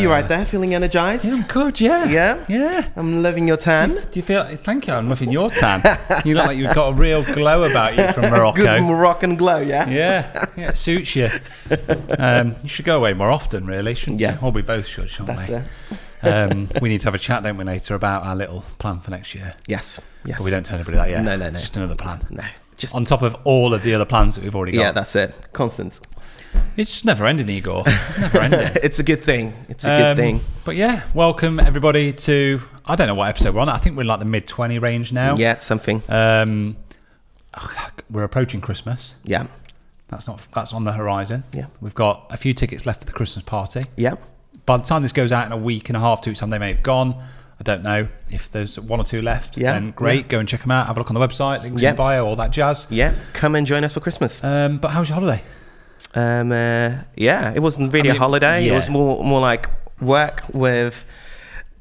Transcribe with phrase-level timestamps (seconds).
[0.00, 1.24] You right there, feeling energized?
[1.26, 2.04] Yeah, I'm good, yeah.
[2.06, 2.44] Yeah?
[2.48, 2.88] Yeah.
[2.96, 3.94] I'm loving your tan.
[3.94, 4.44] Do you feel?
[4.56, 4.94] Thank you.
[4.94, 5.82] I'm loving your tan.
[6.24, 8.62] you look like you've got a real glow about you from Morocco.
[8.62, 9.88] Good Moroccan glow, yeah?
[9.90, 11.28] Yeah, yeah, it suits you.
[12.18, 14.38] Um, you should go away more often, really, shouldn't Yeah.
[14.40, 14.46] you?
[14.46, 15.48] Or we both should, shouldn't That's
[16.22, 16.28] we?
[16.28, 19.10] Um, we need to have a chat, don't we, later, about our little plan for
[19.10, 19.54] next year.
[19.66, 20.38] Yes, yes.
[20.38, 21.22] But we don't tell anybody that yet.
[21.24, 21.58] No, no, no.
[21.58, 22.26] Just another plan.
[22.30, 22.44] No,
[22.76, 24.80] just On top of all of the other plans that we've already got.
[24.80, 25.34] yeah, that's it.
[25.52, 26.00] Constant.
[26.76, 27.84] It's just never ending, Igor.
[27.86, 28.60] It's never ending.
[28.82, 29.54] It's a good thing.
[29.68, 30.40] It's a good Um, thing.
[30.64, 32.60] But yeah, welcome everybody to.
[32.86, 33.68] I don't know what episode we're on.
[33.68, 35.36] I think we're in like the mid 20 range now.
[35.36, 36.02] Yeah, something.
[36.08, 36.76] Um,
[38.10, 39.14] we're approaching Christmas.
[39.24, 39.46] Yeah,
[40.08, 40.46] That's not.
[40.54, 41.44] That's on the horizon.
[41.52, 41.66] Yeah.
[41.80, 43.82] We've got a few tickets left for the Christmas party.
[43.96, 44.14] yeah.
[44.66, 46.50] By the time this goes out in a week and a half, two weeks time,
[46.50, 47.14] they may have gone.
[47.58, 49.56] I don't know if there's one or two left.
[49.56, 50.22] Yeah, then great.
[50.26, 50.28] yeah.
[50.28, 50.86] Go and check them out.
[50.86, 51.90] Have a look on the website, links Yeah.
[51.90, 52.86] in bio, all that jazz.
[52.88, 54.42] Yeah, come and join us for Christmas.
[54.44, 55.42] Um, but how was your holiday?
[56.14, 58.68] Um, uh, yeah, it wasn't really I mean, a holiday.
[58.68, 59.68] It was more more like
[60.00, 61.04] work with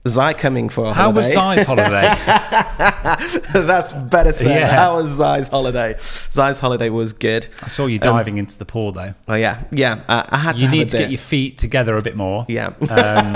[0.07, 1.63] Zai coming for a How was holiday.
[1.63, 3.43] Zai's holiday?
[3.53, 4.47] That's better said.
[4.47, 4.67] Yeah.
[4.67, 5.95] How was Zai's holiday?
[6.31, 7.47] Zai's holiday was good.
[7.61, 9.13] I saw you diving into the pool though.
[9.27, 10.03] Oh yeah, yeah.
[10.07, 12.45] Uh, I had to You need to get your feet together a bit more.
[12.47, 12.67] Yeah.
[12.89, 13.33] Um,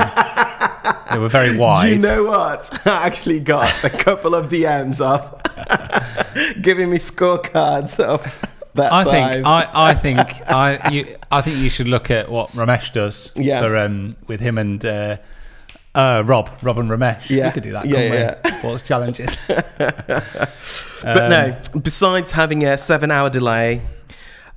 [1.11, 1.91] they were very wide.
[1.91, 2.69] You know what?
[2.87, 5.41] I actually got a couple of DMs of
[6.61, 8.25] giving me scorecards of
[8.75, 9.33] that I dive.
[9.33, 10.19] think I, I think
[10.51, 13.61] I you I think you should look at what Ramesh does Yeah.
[13.61, 15.17] for um with him and uh,
[15.95, 17.29] uh Rob Rob and Ramesh.
[17.29, 17.47] Yeah.
[17.47, 17.85] We could do that.
[17.87, 18.69] Yeah, yeah, we?
[18.69, 19.37] What's challenges?
[19.47, 21.55] but no.
[21.81, 23.81] Besides having a seven-hour delay,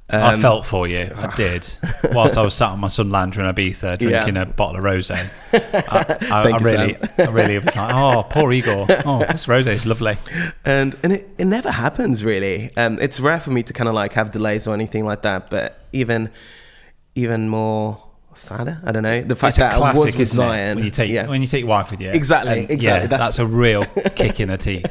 [0.08, 1.10] I um, felt for you.
[1.16, 1.66] I did.
[2.12, 4.42] Whilst I was sat on my sun lounger in Ibiza drinking Yeah.
[4.42, 7.08] a bottle of rosé, I, I, I really, Sam.
[7.18, 8.86] I really was like, oh, poor Igor.
[9.04, 10.16] Oh, this rosé is lovely.
[10.64, 12.70] and and it, it never happens really.
[12.76, 15.50] Um, it's rare for me to kind of like have delays or anything like that.
[15.50, 16.30] But even
[17.16, 18.00] even more
[18.34, 18.80] sadder.
[18.84, 20.28] I don't know the fact that I was classic, with?
[20.28, 20.76] Zion.
[20.76, 21.26] When you take yeah.
[21.26, 23.84] when you take your wife with you, Exactly, And, exactly, Yeah, that's- that's, a real
[24.14, 24.86] kick in the teeth.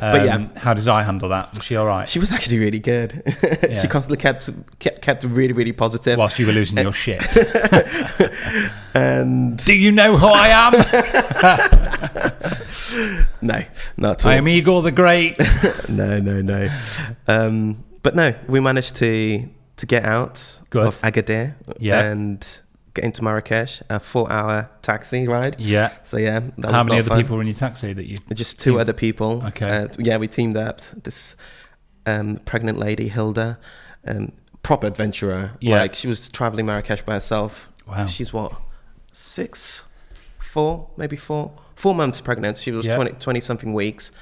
[0.00, 0.34] But yeah.
[0.34, 1.52] Um, how does I handle that?
[1.54, 2.08] Was she all right?
[2.08, 3.22] She was actually really good.
[3.62, 3.80] Yeah.
[3.80, 6.18] she constantly kept, kept kept really really positive.
[6.18, 7.22] Whilst you were losing your shit.
[8.94, 10.72] and Do you know who I am?
[13.42, 13.62] no,
[13.96, 14.32] not at all.
[14.32, 15.38] I am Igor the Great.
[15.88, 16.68] no, no, no.
[17.28, 19.46] Um, but no, we managed to
[19.76, 20.86] to get out Good.
[20.86, 22.00] of Agadir Yeah.
[22.02, 22.46] and
[22.94, 23.82] get into Marrakesh.
[23.88, 25.56] A four-hour taxi ride.
[25.58, 25.92] Yeah.
[26.02, 27.18] So yeah, that How was many other fun.
[27.22, 28.16] people were in your taxi that you?
[28.34, 29.42] Just two teamed- other people.
[29.48, 29.68] Okay.
[29.70, 30.80] Uh, yeah, we teamed up.
[31.04, 31.36] This
[32.06, 33.58] um, pregnant lady, Hilda,
[34.06, 34.32] um,
[34.62, 35.52] proper adventurer.
[35.60, 35.80] Yeah.
[35.80, 37.68] Like she was traveling Marrakesh by herself.
[37.86, 38.06] Wow.
[38.06, 38.52] She's what
[39.12, 39.84] six,
[40.38, 42.56] four, maybe four, four months pregnant.
[42.58, 42.96] She was Yeah.
[42.96, 44.12] 20, 20 something weeks,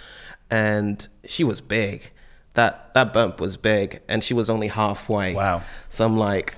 [0.51, 2.11] and she was big.
[2.55, 5.35] That that bump was big, and she was only halfway.
[5.35, 5.63] Wow.
[5.89, 6.55] So I'm like,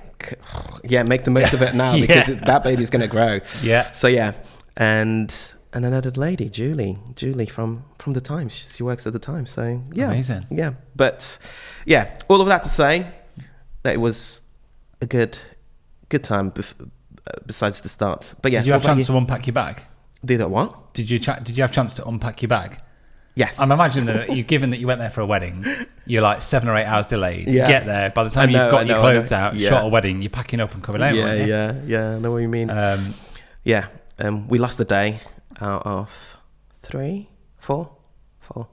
[0.83, 2.35] yeah, make the most of it now because Yeah.
[2.45, 3.39] that baby's gonna grow.
[3.63, 3.91] Yeah.
[3.91, 4.33] So yeah,
[4.77, 5.33] and
[5.73, 8.53] and another lady, Julie, Julie from from the Times.
[8.55, 10.45] She, she works at the Times, so yeah, Amazing.
[10.49, 11.37] Yeah, but
[11.85, 13.05] yeah, all of that to say
[13.83, 14.41] that it was
[15.01, 15.37] a good
[16.09, 16.51] good time.
[16.51, 16.75] Bef-
[17.27, 19.83] uh, besides the start, but yeah, Did you have about chance to unpack your bag?
[20.25, 20.49] do that?
[20.49, 20.93] What?
[20.93, 22.79] Did you cha- did you have chance to unpack your bag?
[23.33, 25.65] Yes, I'm imagining that you, given that you went there for a wedding,
[26.05, 27.47] you're like seven or eight hours delayed.
[27.47, 29.69] You get there by the time know, you've got I your clothes out, Yeah.
[29.69, 31.15] shot a wedding, you're packing up and coming home.
[31.15, 31.45] yeah, you?
[31.45, 32.15] yeah, yeah.
[32.15, 32.69] I know what you mean.
[32.69, 33.13] Um,
[33.63, 33.87] yeah,
[34.19, 35.21] um, we lost a day
[35.61, 36.37] out of
[36.81, 37.91] three, four,
[38.39, 38.67] four,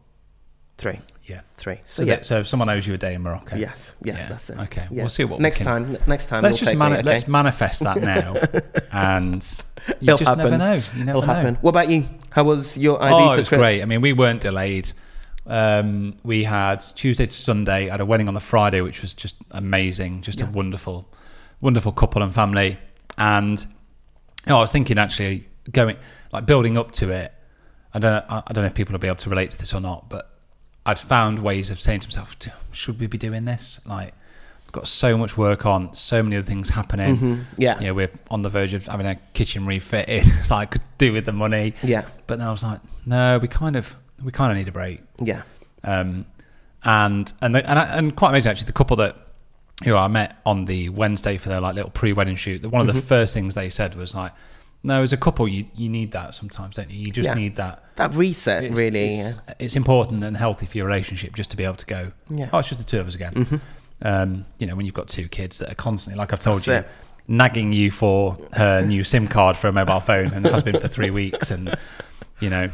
[0.77, 1.43] three, yeah.
[1.57, 1.77] three.
[1.85, 3.55] So, So yeah, that, so someone owes you a day in Morocco.
[3.57, 4.29] yes, yes, Yeah.
[4.29, 4.59] that's it.
[4.59, 5.03] Okay, Yeah.
[5.03, 5.97] we'll see what we next can- time.
[6.09, 7.09] Next time, Let's we'll just take mani- me, okay?
[7.09, 8.35] let's manifest that now,
[8.93, 9.61] and
[10.01, 10.45] you It'll just happen.
[10.45, 10.73] never know.
[10.97, 11.35] You never It'll know.
[11.35, 11.55] happen.
[11.61, 12.05] What about you?
[12.31, 13.59] How was your Ibiza Oh, it was trip?
[13.61, 13.83] great.
[13.83, 14.93] I mean, we weren't delayed.
[15.47, 17.89] Um, we had Tuesday to Sunday.
[17.89, 20.23] I had a wedding on the Friday, which was just amazing.
[20.23, 21.09] Just a wonderful,
[21.61, 22.79] wonderful couple and family.
[23.17, 23.67] And you
[24.49, 25.97] know, I was thinking actually going
[26.33, 27.33] like building up to it.
[27.95, 28.25] I don't.
[28.29, 30.31] I don't know if people will be able to relate to this or not, but
[30.85, 32.37] I'd found ways of saying to myself,
[32.73, 34.13] "Should we be doing this?" Like,
[34.73, 37.17] got so much work on, so many other things happening.
[37.17, 37.43] Mm-hmm.
[37.57, 37.79] Yeah.
[37.81, 40.27] you know, we're on the verge of having a kitchen refitted.
[40.45, 41.75] so I could do with the money.
[41.83, 42.05] Yeah.
[42.27, 45.01] But then I was like, no, we kind of we kind of need a break.
[45.23, 45.43] Yeah.
[45.85, 46.27] Um,
[46.85, 48.67] and and the, and, I, and quite amazing actually.
[48.67, 49.17] The couple that
[49.85, 52.65] who I met on the Wednesday for their like little pre-wedding shoot.
[52.67, 52.97] One of Mm-hmm.
[52.97, 54.33] the first things they said was like,
[54.83, 56.99] "No, as a couple, you you need that sometimes, don't you?
[56.99, 57.35] You just Yeah.
[57.35, 59.11] need that." That reset It's, really.
[59.19, 62.13] it's, it's important and healthy for your relationship just to be able to go.
[62.31, 62.47] Yeah.
[62.47, 62.57] Mm-hmm.
[62.57, 63.61] Oh, it's just the two of us again.
[64.03, 66.67] Um, you know, when you've got two kids that are constantly, like I've told That's
[66.67, 66.89] you, it.
[67.27, 70.89] nagging you for her new SIM card for a mobile phone, and has been for
[70.89, 71.77] three weeks, and
[72.41, 72.71] you know,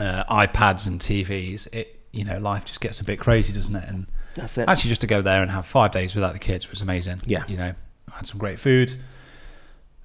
[0.00, 1.66] uh, iPads and TVs.
[1.74, 3.84] It you know, life just gets a bit crazy, doesn't it?
[3.88, 4.68] And That's it.
[4.68, 7.20] actually, just to go there and have five days without the kids was amazing.
[7.26, 7.44] Yeah.
[7.46, 7.74] you know,
[8.10, 8.92] I had some great food,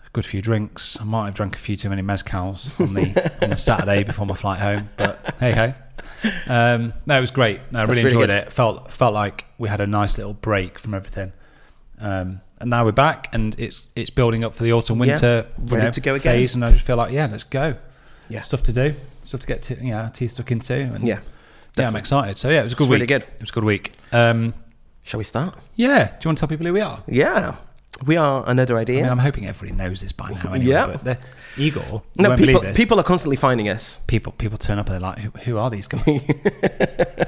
[0.05, 0.97] a good few drinks.
[0.99, 4.25] I might have drunk a few too many mezcals on the on the Saturday before
[4.25, 5.75] my flight home, but hey hey.
[6.47, 7.59] Um, no, it was great.
[7.71, 8.51] No, I That's really enjoyed it.
[8.53, 11.33] Felt felt like we had a nice little break from everything.
[11.99, 15.65] Um, and now we're back, and it's it's building up for the autumn winter you
[15.65, 16.33] ready know, to go again.
[16.33, 17.75] phase, and I just feel like yeah, let's go.
[18.29, 18.41] Yeah.
[18.41, 21.19] stuff to do, stuff to get to, you know, our teeth stuck into, and Yeah.
[21.77, 22.37] yeah, I'm excited.
[22.37, 22.95] So yeah, it was a good It's week.
[22.95, 23.23] really good.
[23.23, 23.91] It was a good week.
[24.13, 24.53] Um,
[25.03, 25.55] Shall we start?
[25.75, 27.03] yeah, do you want to tell people who we are?
[27.07, 27.55] Yeah.
[28.05, 29.01] We are another I idea.
[29.03, 30.53] mean, I'm hoping everybody knows this by now.
[30.53, 30.97] Anyway, Yeah.
[31.03, 31.19] but
[31.57, 33.99] Igor, no, people people are constantly finding us.
[34.07, 36.21] people people turn up and they're like, who, who are these guys?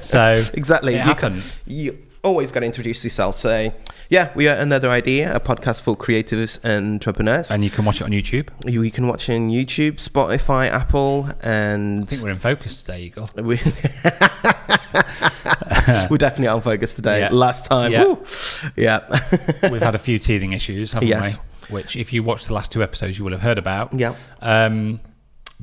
[0.00, 0.94] so Exactly.
[0.94, 1.56] it You- happens.
[1.66, 3.36] You always got to introduce yourself.
[3.36, 3.72] So,
[4.10, 7.52] yeah, we are another idea, a podcast for creatives and entrepreneurs.
[7.52, 8.48] And you can watch it on YouTube.
[8.66, 12.82] you, you can watch it on YouTube, Spotify, Apple, and I think we're in focus
[12.82, 13.28] today, Igor.
[13.36, 13.42] we
[16.10, 17.20] we're definitely on focus today.
[17.20, 17.28] Yeah.
[17.32, 18.14] Last time, Yeah.
[18.76, 21.38] yeah, We've had a few teething issues, haven't Yes.
[21.38, 21.42] we?
[21.70, 23.92] Which, if you watched the last two episodes, you will have heard about.
[23.98, 25.00] yeah, Um,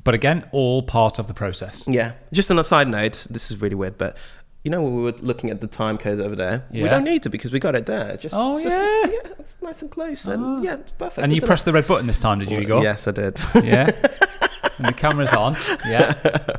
[0.03, 1.83] but again, all part of the process.
[1.87, 2.13] yeah.
[2.31, 4.17] Just on a side note, this is really weird, but.
[4.65, 6.83] You know, when we were looking at the time code over there, yeah.
[6.83, 8.15] we don't need to because we got it there.
[8.15, 9.11] Just, Oh, just- yeah.
[9.11, 11.17] yeah, it's nice and close, and yeah, it's perfect.
[11.21, 11.71] And you pressed it?
[11.71, 12.81] the red button this time, did you, Igor?
[12.81, 13.37] Yes, I did.
[13.61, 13.87] Yeah.
[14.77, 15.57] and the camera's on.
[15.85, 16.13] Yeah.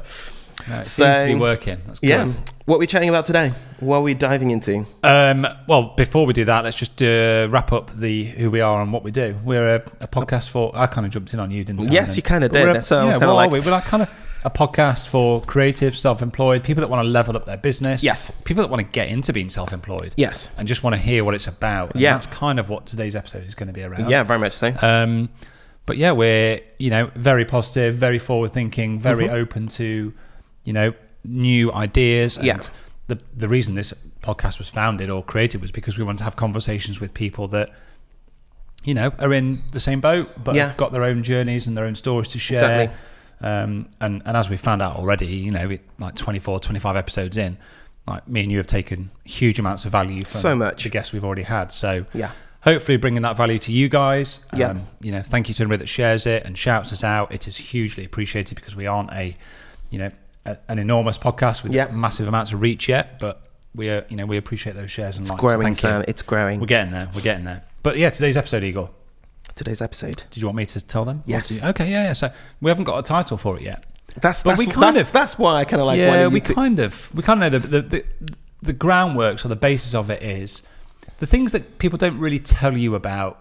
[0.69, 1.79] No, it seems to be working.
[1.87, 2.09] That's good.
[2.09, 2.27] Yeah.
[2.67, 3.53] What are we chatting about today?
[3.81, 4.87] What are we diving into?
[5.03, 8.81] Um, well, before we do that, let's just uh, wrap up the who we are
[8.81, 9.37] and what we do.
[9.45, 10.73] We're a, a podcast for.
[10.75, 11.93] I kind of jumped in on you, didn't I?
[11.93, 12.77] Yes, you But we're did.
[12.77, 13.61] A, So yeah, what like- are we?
[13.61, 14.11] We're like kind of
[14.47, 18.03] a podcast for creative, self-employed people that want to level up their business.
[18.03, 18.31] Yes.
[18.45, 20.15] people that want to get into being self-employed.
[20.17, 20.49] Yes.
[20.57, 21.93] and just want to hear what it's about.
[21.93, 22.15] And Yeah.
[22.15, 24.09] that's kind of what today's episode is going to be around.
[24.11, 24.75] Yeah, very much so.
[24.81, 25.29] Um,
[25.85, 29.35] but yeah, we're you know very positive, very forward thinking, very Mm-hmm.
[29.35, 30.15] open to
[30.65, 32.37] you know new ideas.
[32.37, 32.59] And Yeah.
[33.09, 36.37] the the reason this podcast was founded or created was because we wanted to have
[36.37, 37.71] conversations with people that
[38.85, 40.69] you know are in the same boat, but Yeah.
[40.69, 42.83] have got their own journeys and their own stories to share.
[42.85, 42.97] Exactly.
[43.41, 47.37] Um, and and as we found out already, you know, it, like 24, 25 episodes
[47.37, 47.57] in.
[48.07, 50.83] Like me and you have taken huge amounts of value from So much.
[50.85, 51.73] the guests we've already had.
[51.73, 52.33] So Yeah.
[52.61, 54.41] hopefully bringing that value to you guys.
[54.53, 54.75] Um, Yeah.
[55.01, 57.33] You know, thank you to everybody that shares it and shouts us out.
[57.33, 59.35] It is hugely appreciated because we aren't a,
[59.89, 60.11] you know,
[60.47, 61.89] a, an enormous podcast with Yeah.
[61.91, 63.41] massive amounts of reach yet, but
[63.75, 65.41] we are, you know, we appreciate those shares and It's likes.
[65.41, 66.01] so growing, thank Sam.
[66.01, 66.05] you.
[66.09, 66.61] It's growing.
[66.61, 67.09] We're getting there.
[67.15, 67.63] We're getting there.
[67.83, 68.91] But yeah, today's episode, Igor.
[69.55, 70.25] Today's episode.
[70.31, 71.23] Did you want me to tell them?
[71.27, 71.51] Yes.
[71.51, 71.91] you- okay.
[71.91, 72.05] Yeah.
[72.05, 72.13] Yeah.
[72.13, 73.85] So we haven't got a title for it yet.
[74.21, 75.99] That's But that's, we kind that's, of- that's why I kind of like.
[75.99, 78.05] yeah, we kind of we kind of know the, the the
[78.63, 80.63] the groundworks or the basis of it is
[81.19, 83.41] the things that people don't really tell you about.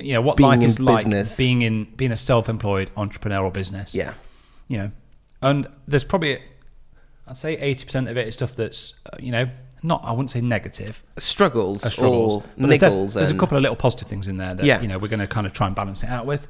[0.00, 3.94] You know what Being life is like being in being a self-employed entrepreneurial business.
[3.94, 4.14] Yeah.
[4.66, 4.90] you know,
[5.44, 6.38] and there's probably
[7.26, 9.48] I'd say eighty percent of it is stuff that's uh, you know
[9.82, 13.12] not I wouldn't say negative, Struggles, uh, struggles, or but there's, def- niggles.
[13.12, 14.80] there's a couple of little positive things in there that Yeah.
[14.80, 16.48] you know we're going to kind of try and balance it out with,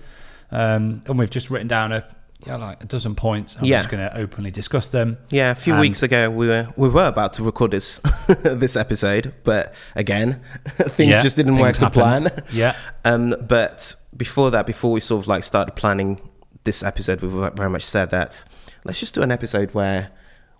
[0.51, 2.05] um, and we've just written down a
[2.47, 3.57] yeah, like a dozen points.
[3.59, 3.79] I'm Yeah.
[3.79, 5.17] just going to openly discuss them.
[5.31, 8.01] Yeah, a few And- weeks ago we were we were about to record this
[8.43, 10.43] this episode, but again,
[10.97, 12.43] things Yeah, just didn't things work to plan.
[12.53, 12.77] Yeah.
[13.07, 16.21] Um, but before that, before we sort of like started planning
[16.65, 18.45] this episode, we very much said that
[18.85, 20.11] let's just do an episode where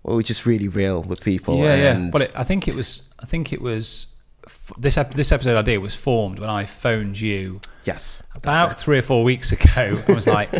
[0.01, 1.57] where we're just really real with people.
[1.57, 2.09] Yeah, yeah.
[2.11, 3.01] But it, I think it was.
[3.19, 4.07] I think it was.
[4.77, 9.01] This ep- this episode idea was formed when I phoned you yes, about three or
[9.01, 9.99] four weeks ago.
[10.07, 10.51] I was like,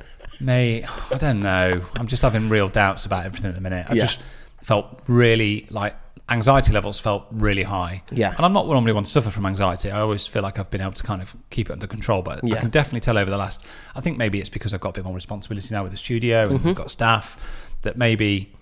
[0.40, 1.82] mate, I don't know.
[1.94, 3.86] I'm just having real doubts about everything at the minute.
[3.88, 4.04] I Yeah.
[4.04, 4.20] just
[4.62, 5.94] felt really like
[6.30, 8.02] anxiety levels felt really high.
[8.10, 8.34] Yeah.
[8.36, 9.90] And I'm not normally one to suffer from anxiety.
[9.90, 12.22] I always feel like I've been able to kind of keep it under control.
[12.22, 13.64] But I can definitely tell over the last,
[13.94, 16.48] I think maybe it's because I've got a bit more responsibility now with the studio
[16.48, 16.68] and Mm-hmm.
[16.68, 17.36] we've got staff
[17.82, 18.52] that maybe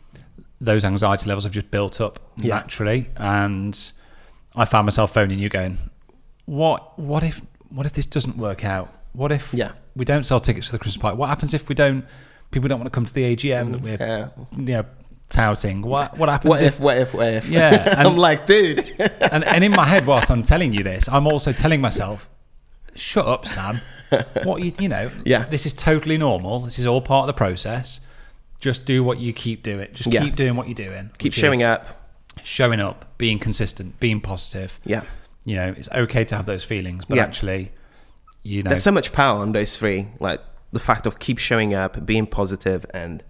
[0.60, 2.54] those anxiety levels have just built up Yeah.
[2.56, 3.10] naturally.
[3.16, 3.78] And
[4.56, 5.78] I found myself phoning you going,
[6.46, 8.92] what, what if, what if this doesn't work out?
[9.12, 9.72] What if Yeah.
[9.94, 11.16] we don't sell tickets for the Christmas party?
[11.16, 12.04] What happens if we don't,
[12.50, 14.28] people don't want to come to the AGM that we're, Yeah.
[14.56, 14.84] you know,
[15.32, 15.82] touting?
[15.82, 16.78] What, what happens What if?
[16.78, 17.12] What if?
[17.14, 17.48] What if?
[17.48, 18.78] Yeah, and- I'm like, dude.
[19.32, 22.28] and, and in my head, whilst I'm telling you this, I'm also telling myself,
[22.94, 23.80] "Shut up, Sam.
[24.44, 25.10] What you you know?
[25.24, 25.46] Yeah.
[25.46, 26.58] This is totally normal.
[26.60, 28.00] This is all part of the process.
[28.60, 29.88] Just do what you keep doing.
[29.94, 30.22] Just Yeah.
[30.22, 31.10] keep doing what you're doing.
[31.18, 31.86] Keep showing up.
[32.44, 34.78] showing up, being consistent, being positive.
[34.84, 35.02] Yeah.
[35.44, 37.24] You know, it's okay to have those feelings, but Yeah.
[37.24, 37.72] actually,
[38.42, 40.08] you know, There's so much power on those three.
[40.20, 40.40] Like
[40.72, 43.22] the fact of keep showing up, being positive, and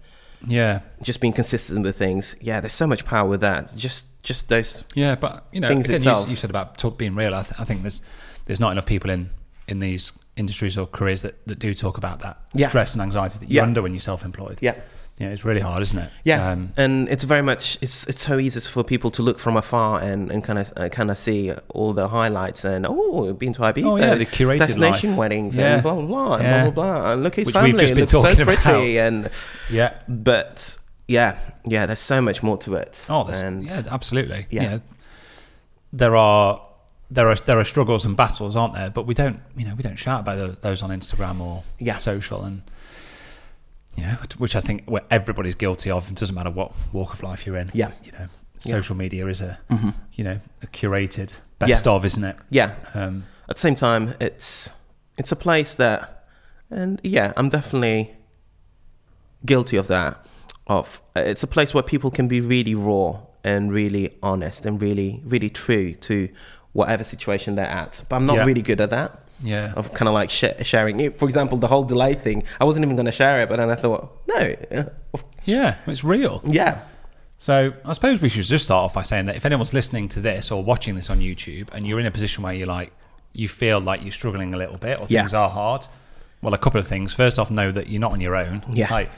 [0.47, 2.35] yeah, just being consistent with things.
[2.41, 3.75] Yeah, there's so much power with that.
[3.75, 4.83] Just, just those.
[4.93, 5.15] yeah.
[5.15, 7.33] But you know, Things again, you, you said about talk, being real.
[7.35, 8.01] I, th- I think there's
[8.45, 9.29] there's not enough people in
[9.67, 12.67] in these industries or careers that, that do talk about that Yeah.
[12.69, 13.67] stress and anxiety that you're Yeah.
[13.67, 14.57] under when you're self-employed.
[14.61, 14.75] Yeah.
[15.19, 16.09] Yeah, it's really hard, isn't it?
[16.23, 19.55] Yeah, Um, and it's very much it's it's so easy for people to look from
[19.55, 23.37] afar and and kind of uh, kind of see all the highlights and oh, we've
[23.37, 25.19] been to Ibiza, Oh, yeah, the curated destination life.
[25.19, 25.75] weddings Yeah.
[25.75, 26.69] and blah blah blah, and Yeah.
[26.69, 27.11] blah blah blah.
[27.13, 29.07] And look at his Which family, we've just it looks so pretty, about.
[29.07, 29.29] and
[29.69, 29.97] yeah.
[30.09, 30.77] but
[31.07, 33.05] yeah, yeah, there's so much more to it.
[33.07, 34.47] Oh, and yeah, absolutely.
[34.49, 34.63] Yeah.
[34.69, 34.81] Know,
[35.91, 36.61] there are
[37.11, 38.89] there are there are struggles and battles, aren't there?
[38.89, 41.97] But we don't, you know, we don't shout about tho- those on Instagram or Yeah.
[41.97, 42.63] social, and
[43.97, 46.09] know, which I think where everybody's guilty of.
[46.09, 47.69] It doesn't matter what walk of life you're in.
[47.73, 47.91] Yeah.
[48.03, 48.25] you know,
[48.59, 49.59] social media is a
[50.13, 51.91] you know a curated best Yeah.
[51.91, 52.35] of, isn't it?
[52.49, 54.69] yeah, Um, at the same time, it's
[55.17, 56.25] it's a place that,
[56.71, 58.13] and yeah, I'm definitely
[59.45, 60.25] guilty of that.
[60.67, 65.21] Of it's a place where people can be really raw and really honest and really
[65.25, 66.29] really true to
[66.71, 68.03] whatever situation they're at.
[68.09, 68.45] But I'm not Yeah.
[68.45, 69.19] really good at that.
[69.41, 71.17] Yeah, Of kind of like sh- sharing it.
[71.17, 72.43] For example, the whole delay thing.
[72.59, 74.55] I wasn't even going to share it, but then I thought, no,
[75.45, 76.41] yeah, it's real.
[76.45, 76.81] yeah,
[77.37, 80.19] So I suppose we should just start off by saying that if anyone's listening to
[80.21, 82.91] this or watching this on YouTube and you're in a position where you're like
[83.33, 85.21] you feel like you're struggling a little bit or Yeah.
[85.21, 85.87] things are hard,
[86.41, 87.13] well, a couple of things.
[87.13, 88.61] First off, know that you're not on your own.
[88.71, 88.91] Yeah.
[88.91, 89.09] Like,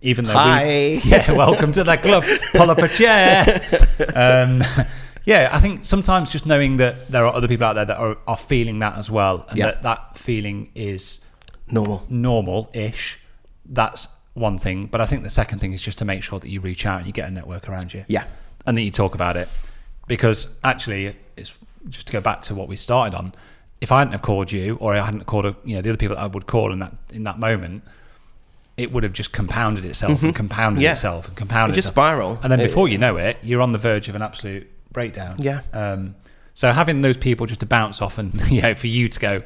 [0.00, 0.64] even though Hi.
[0.66, 2.24] we, yeah, welcome to the club.
[2.52, 3.60] Pull up a chair.
[4.14, 4.62] Um,
[5.32, 8.16] yeah, I think sometimes just knowing that there are other people out there that are,
[8.26, 9.66] are feeling that as well, and Yeah.
[9.66, 11.20] that that feeling is
[11.70, 11.98] normal.
[12.08, 13.18] normal-ish.
[13.66, 16.48] That's one thing, but I think the second thing is just to make sure that
[16.48, 18.04] you reach out and you get a network around you.
[18.08, 18.24] Yeah.
[18.66, 19.48] and that you talk about it,
[20.06, 21.52] because actually, it's
[21.88, 23.32] just to go back to what we started on.
[23.80, 26.16] If I hadn't have called you, or I hadn't called, you know, the other people
[26.16, 27.82] that I would call in that in that moment,
[28.76, 30.84] it would have just compounded itself and compounded Mm-hmm.
[30.84, 30.92] Yeah.
[30.92, 31.74] itself and compounded.
[31.74, 31.94] It just itself.
[31.94, 32.38] spiral.
[32.42, 34.66] and then before you know it, you're on the verge of an absolute
[34.98, 35.36] breakdown.
[35.38, 35.60] Yeah.
[35.72, 36.16] Um,
[36.54, 39.42] so having those people just to bounce off and you know for you to go,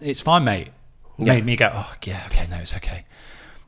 [0.00, 0.68] it's fine, mate.
[1.16, 1.34] Yeah.
[1.34, 3.04] Made me go, oh yeah, okay, no, it's okay.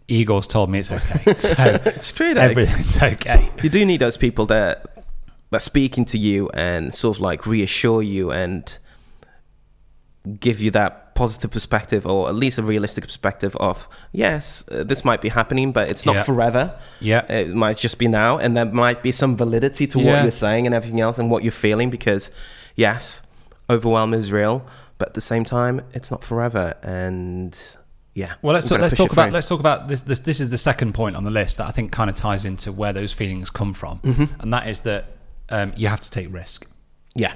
[0.08, 2.40] Igor's told me it's okay, so It's true though.
[2.40, 3.48] everything's okay.
[3.62, 5.04] you do need those people that
[5.50, 8.78] that speaking to you and sort of like reassure you and
[10.40, 13.76] give you that positive perspective or at least a realistic perspective of
[14.24, 16.22] yes uh, this might be happening but it's not Yeah.
[16.30, 16.64] forever
[17.10, 17.22] Yeah.
[17.40, 20.62] it might just be now and there might be some validity to what you're saying
[20.66, 22.24] and everything else and what you're feeling because
[22.86, 23.22] yes
[23.74, 24.56] overwhelm is real
[24.98, 27.52] but at the same time it's not forever and
[28.14, 29.34] yeah Well, let's we've let's talk about through.
[29.38, 30.20] let's talk about this, this.
[30.30, 32.68] This is the second point on the list that I think kind of ties into
[32.80, 34.40] where those feelings come from, Mm-hmm.
[34.42, 35.02] and that is that
[35.56, 36.58] um, you have to take risk.
[37.24, 37.34] yeah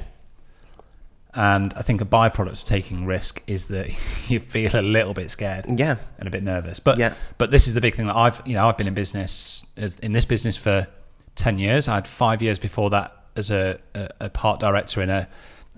[1.37, 3.88] And I think a byproduct of taking risk is that
[4.31, 6.79] you feel a little bit scared, yeah and a bit nervous.
[6.81, 7.14] But Yeah.
[7.38, 9.64] but this is the big thing that I've you know I've been in business
[10.03, 10.87] in this business for
[11.35, 11.88] ten years.
[11.88, 15.29] I had five years before that as a, a, a part director in a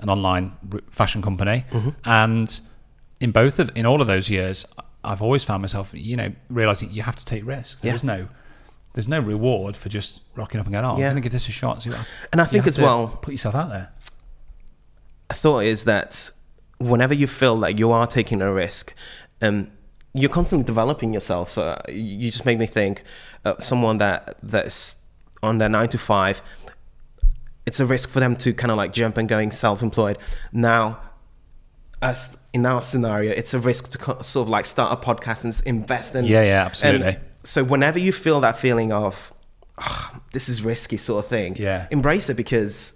[0.02, 0.52] an online
[0.90, 1.90] fashion company, Mm-hmm.
[2.04, 2.60] and
[3.20, 4.66] in both of in all of those years,
[5.02, 7.80] I've always found myself you know realizing you have to take risks.
[7.82, 7.92] Yeah.
[7.92, 8.28] There's no
[8.92, 11.06] there's no reward for just rocking up and going, oh, Yeah.
[11.08, 11.84] I'm going to give this a shot.
[12.32, 13.90] And I think as well- put yourself out there.
[15.34, 16.30] Thought is that
[16.78, 18.94] whenever you feel like you are taking a risk,
[19.42, 19.70] um,
[20.14, 21.50] you're constantly developing yourself.
[21.50, 23.02] So uh, you just make me think
[23.44, 24.96] uh, someone that that's
[25.42, 26.42] on their nine to five,
[27.66, 30.18] it's a risk for them to kind of like jump and going self-employed.
[30.52, 31.00] Now,
[32.00, 35.62] as in our scenario, it's a risk to sort of like start a podcast and
[35.66, 36.24] invest in.
[36.24, 37.08] Yeah, yeah, absolutely.
[37.08, 39.32] And so whenever you feel that feeling of
[39.78, 41.86] "Ah, this is risky sort of thing, Yeah.
[41.90, 42.94] embrace it because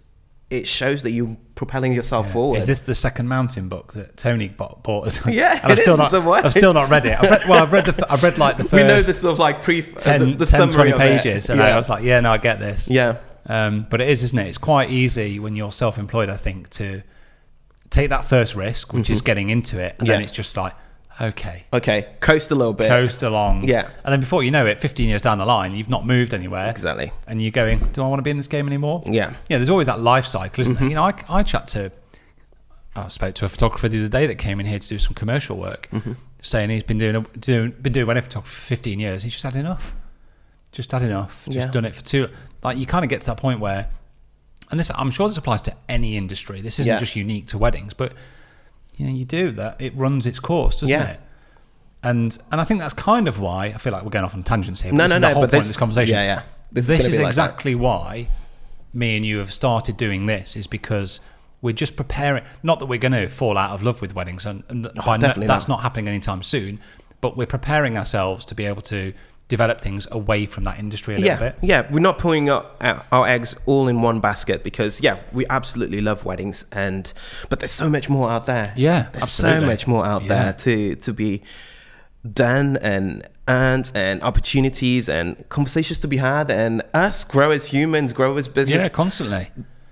[0.50, 2.58] it shows that you're propelling yourself forward.
[2.58, 5.24] Is this the second mountain book that Tony bought, bought us?
[5.30, 6.04] Yeah, and I've still not.
[6.06, 6.44] it's a what?
[6.44, 7.16] I've still not read it.
[7.18, 8.12] I've read, well, I've read the.
[8.12, 8.72] I've read like the first.
[8.82, 11.00] we know this sort of like pre 10, uh, the, the 10 summary 20 of
[11.00, 11.22] it.
[11.22, 11.66] pages, and yeah.
[11.66, 12.90] I was like, yeah, no, I get this.
[12.90, 14.48] yeah, Um, but it is, isn't it?
[14.48, 16.28] It's quite easy when you're self-employed.
[16.28, 17.02] I think to
[17.90, 20.74] take that first risk, which is getting into it, and then it's just like,
[21.20, 22.88] okay, okay, coast a little bit.
[22.88, 23.64] coast along.
[23.68, 23.88] Yeah.
[24.04, 26.68] And then before you know it, 15 years down the line, you've not moved anywhere.
[26.70, 27.12] Exactly.
[27.26, 29.02] And you're going, do I want to be in this game anymore?
[29.06, 29.34] Yeah.
[29.48, 30.84] Yeah, there's always that life cycle, isn't Mm-hmm.
[30.84, 30.88] there?
[30.90, 31.92] You know, I, I chat to,
[32.96, 35.14] I spoke to a photographer the other day that came in here to do some
[35.14, 36.12] commercial work, Mm-hmm.
[36.42, 39.22] saying he's been doing, a, doing been doing wedding photography for 15 years.
[39.22, 39.94] He's just had enough.
[40.72, 41.44] Just had enough.
[41.46, 41.70] Just Yeah.
[41.72, 42.28] done it for two.
[42.62, 43.88] Like you kind of get to that point where,
[44.70, 46.60] and this I'm sure this applies to any industry.
[46.60, 46.98] This isn't Yeah.
[46.98, 48.12] just unique to weddings, but
[49.00, 49.80] you know, you do that.
[49.80, 51.10] It runs its course, doesn't Yeah.
[51.12, 51.20] it?
[52.02, 54.42] And and I think that's kind of why I feel like we're going off on
[54.42, 54.92] tangents here.
[54.92, 56.14] No, this no, is no, The whole but point this- of this conversation.
[56.14, 56.42] yeah, yeah.
[56.72, 57.44] This This, is is be like that.
[57.50, 58.28] exactly why
[58.94, 60.56] me and you have started doing this.
[60.56, 61.20] Is because
[61.62, 62.44] we're just preparing.
[62.62, 65.16] Not that we're going to fall out of love with weddings, and, and oh, by
[65.18, 65.76] no, that's not.
[65.76, 66.78] not happening anytime soon.
[67.20, 69.12] But we're preparing ourselves to be able to
[69.50, 71.58] develop things away from that industry a little yeah, bit.
[71.62, 71.86] yeah.
[71.92, 72.64] We're not putting our,
[73.12, 77.12] our eggs all in one basket because yeah, we absolutely love weddings, and
[77.50, 78.72] but there's so much more out there.
[78.76, 80.28] Yeah, there's so much more out Yeah.
[80.28, 81.42] there to to be
[82.32, 88.12] done and earned and opportunities and conversations to be had and us grow as humans,
[88.12, 89.50] grow as business Yeah, constantly.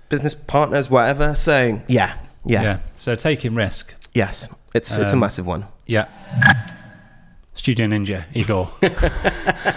[0.09, 1.35] business partners, whatever.
[1.35, 2.77] So yeah, yeah, Yeah.
[2.95, 3.93] So taking risk.
[4.13, 5.65] yes, it's it's a Um, massive one.
[5.85, 6.05] Yeah.
[7.59, 8.71] Studio Ninja, Igor.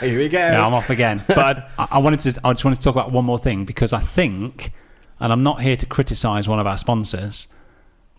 [0.00, 0.38] Here we go.
[0.38, 1.22] Yeah, I'm off again.
[1.26, 2.40] But I, I wanted to.
[2.44, 4.72] I just wanted to talk about one more thing because I think,
[5.18, 7.48] and I'm not here to criticise one of our sponsors,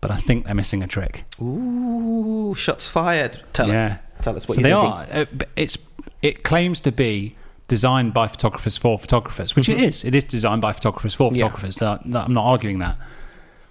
[0.02, 1.24] but I think they're missing a trick.
[1.42, 3.42] Ooh, shots fired.
[3.54, 4.24] Tell yeah, us.
[4.26, 4.92] Tell us what so they thinking.
[4.92, 5.06] are.
[5.12, 5.78] uh, It's
[6.22, 7.36] it claims to be
[7.70, 10.04] designed by photographers for photographers, which it is.
[10.04, 11.36] It is designed by photographers for Mm-hmm.
[11.38, 11.46] Yeah.
[11.48, 11.76] photographers.
[11.78, 13.00] So no, I'm not arguing that,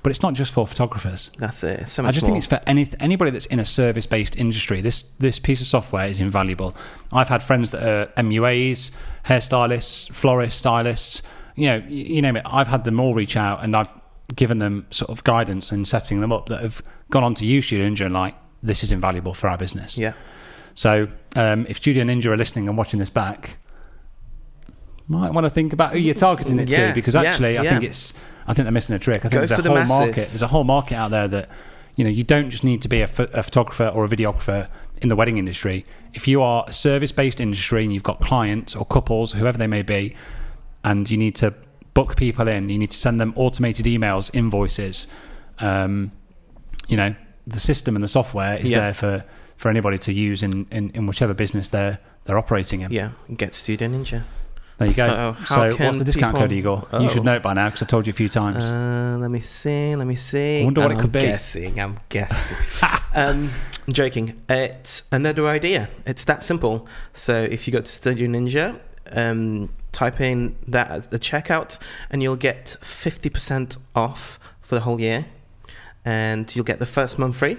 [0.02, 1.30] but it's not just for photographers.
[1.38, 1.88] That's it.
[1.88, 2.32] So much I just more.
[2.34, 4.80] think it's for any anybody that's in a service based industry.
[4.80, 6.74] This this piece of software is invaluable.
[7.12, 8.90] I've had friends that are MUAs,
[9.26, 11.22] hairstylists, florists, stylists.
[11.54, 12.42] You know, y- you name it.
[12.46, 13.92] I've had them all reach out, and I've
[14.34, 17.66] given them sort of guidance and setting them up that have gone on to use
[17.66, 19.98] Studio Ninja and like this is invaluable for our business.
[19.98, 20.12] yeah.
[20.74, 23.58] So um, if Studio Ninja are listening and watching this back,
[25.08, 27.62] might want to think about who you're targeting it Yeah, to because yeah, actually I
[27.62, 27.70] yeah.
[27.72, 28.14] think it's
[28.46, 29.20] I think they're missing a trick.
[29.24, 29.88] I think Go there's a the whole masses.
[29.98, 30.14] market.
[30.16, 31.48] There's a whole market out there that
[31.96, 34.68] you know you don't just need to be a, pho- a photographer or a videographer
[35.00, 35.84] in the wedding industry.
[36.14, 39.82] If you are a service-based industry and you've got clients or couples, whoever they may
[39.82, 40.14] be,
[40.84, 41.54] and you need to
[41.94, 45.08] book people in, you need to send them automated emails, invoices.
[45.58, 46.12] Um,
[46.88, 47.14] you know,
[47.46, 48.78] the system and the software is Yeah.
[48.80, 49.24] there for,
[49.56, 52.92] for anybody to use in, in, in whichever business they're they're operating in.
[52.92, 53.10] Yeah.
[53.36, 54.22] Get Studio Ninja.
[54.82, 55.36] There you go.
[55.46, 56.88] So So, what's the discount people- code, Igor?
[56.92, 57.00] Oh.
[57.00, 58.64] You should know it by now because I've told you a few times.
[58.64, 59.94] Uh, let me see.
[59.96, 60.60] Let me see.
[60.60, 61.22] I wonder what it I'm could be.
[61.22, 61.80] Guessing.
[61.80, 62.56] I'm guessing.
[63.14, 63.50] um,
[63.86, 64.40] I'm joking.
[64.48, 65.88] It's another idea.
[66.06, 66.86] It's that simple.
[67.12, 68.80] So if you go to Studio Ninja,
[69.12, 71.78] um, type in that at the checkout,
[72.10, 75.26] and you'll get fifty percent off for the whole year,
[76.04, 77.58] and you'll get the first month free.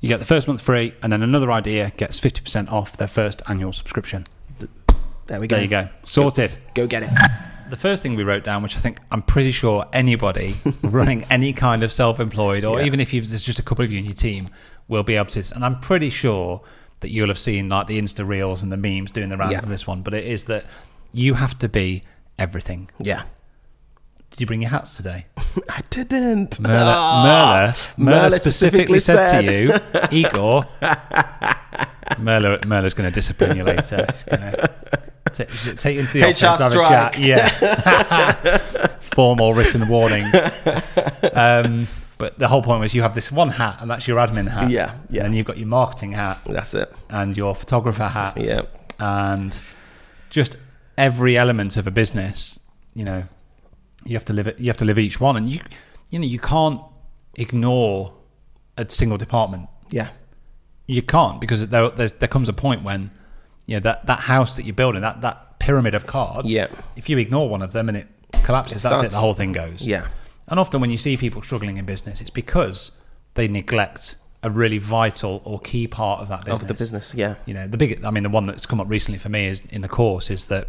[0.00, 3.42] you get the first month free, and then another idea gets 50% off their first
[3.48, 4.24] annual subscription.
[5.30, 5.54] There we go.
[5.54, 5.88] There you go.
[6.02, 6.56] Sorted.
[6.74, 7.10] Go get it.
[7.70, 11.52] The first thing we wrote down, which I think I'm pretty sure anybody running any
[11.52, 12.86] kind of self employed, or Yeah.
[12.86, 14.48] even if you've, there's just a couple of you in your team,
[14.88, 15.54] will be able to.
[15.54, 16.62] And I'm pretty sure
[16.98, 19.58] that you'll have seen like the Insta Reels and the memes doing the rounds Yeah.
[19.62, 20.64] of this one, but it is that
[21.12, 22.02] you have to be
[22.36, 22.90] everything.
[22.98, 23.22] Yeah.
[24.30, 25.26] Did you bring your hats today?
[25.68, 26.58] I didn't.
[26.58, 27.22] Merla, Ah,
[27.96, 30.08] Merla, Merla Merla specifically, specifically said, said.
[30.10, 30.66] to you, Igor.
[32.18, 34.06] Merla, Merla's going to discipline you later.
[34.28, 34.70] Gonna
[35.32, 37.18] take, take into the HR office, have a chat.
[37.18, 38.58] Yeah,
[39.00, 40.24] formal written warning.
[41.32, 41.86] Um,
[42.18, 44.70] but the whole point was you have this one hat, and that's your admin hat.
[44.70, 45.24] Yeah, yeah.
[45.24, 46.92] And you've got your marketing hat That's it.
[47.08, 48.36] and your photographer hat.
[48.36, 48.62] Yeah.
[48.98, 49.58] And
[50.28, 50.56] just
[50.98, 52.60] every element of a business,
[52.94, 53.24] you know,
[54.04, 54.60] you have to live it.
[54.60, 55.60] You have to live each one, and you,
[56.10, 56.82] you know, you can't
[57.36, 58.12] ignore
[58.76, 59.68] a single department.
[59.90, 60.10] Yeah.
[60.86, 63.10] You can't because there there's, there comes a point when,
[63.70, 66.52] you know, that that house that you're building, that that pyramid of cards.
[66.52, 66.66] Yeah.
[66.96, 68.08] If you ignore one of them and it
[68.42, 69.10] collapses, It that's it.
[69.12, 69.86] The whole thing goes.
[69.86, 70.08] Yeah.
[70.48, 72.90] And often when you see people struggling in business, it's because
[73.34, 76.62] they neglect a really vital or key part of that business.
[76.62, 77.36] Of the business, yeah.
[77.46, 78.04] You know, the big.
[78.04, 80.48] I mean, the one that's come up recently for me is in the course is
[80.48, 80.66] that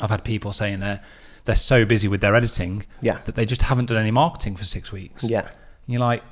[0.00, 1.00] I've had people saying they're
[1.44, 3.18] they're so busy with their editing Yeah.
[3.26, 5.22] that they just haven't done any marketing for six weeks.
[5.22, 5.40] Yeah.
[5.42, 5.52] And
[5.86, 6.24] you're like,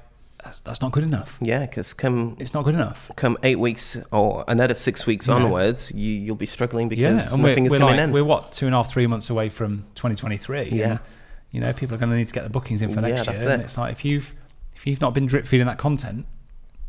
[0.44, 1.38] that's, that's not good enough.
[1.40, 3.10] Yeah, because come It's not good enough.
[3.16, 5.34] come eight weeks or another six weeks Yeah.
[5.34, 8.12] onwards, you you'll be struggling because Yeah, and nothing is coming like, in.
[8.12, 10.70] we're what two and a half, three months away from 2023.
[10.70, 10.84] Yeah.
[10.90, 10.98] and,
[11.52, 13.26] you know, people are going to need to get the bookings in for Yeah, next
[13.26, 14.34] that's year, and it's like if you've
[14.74, 16.26] if you've not been drip feeding that content,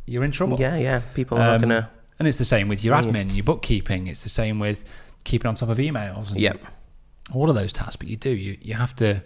[0.06, 0.58] you're in trouble.
[0.60, 1.02] yeah, yeah.
[1.14, 1.90] People are Um, gonna.
[2.20, 3.02] And it's the same with your Yeah.
[3.02, 4.08] admin, your bookkeeping.
[4.08, 4.84] It's the same with
[5.26, 6.32] keeping on top of emails.
[6.32, 6.54] And Yeah.
[7.34, 7.98] all of those tasks.
[7.98, 9.22] But you do you you have to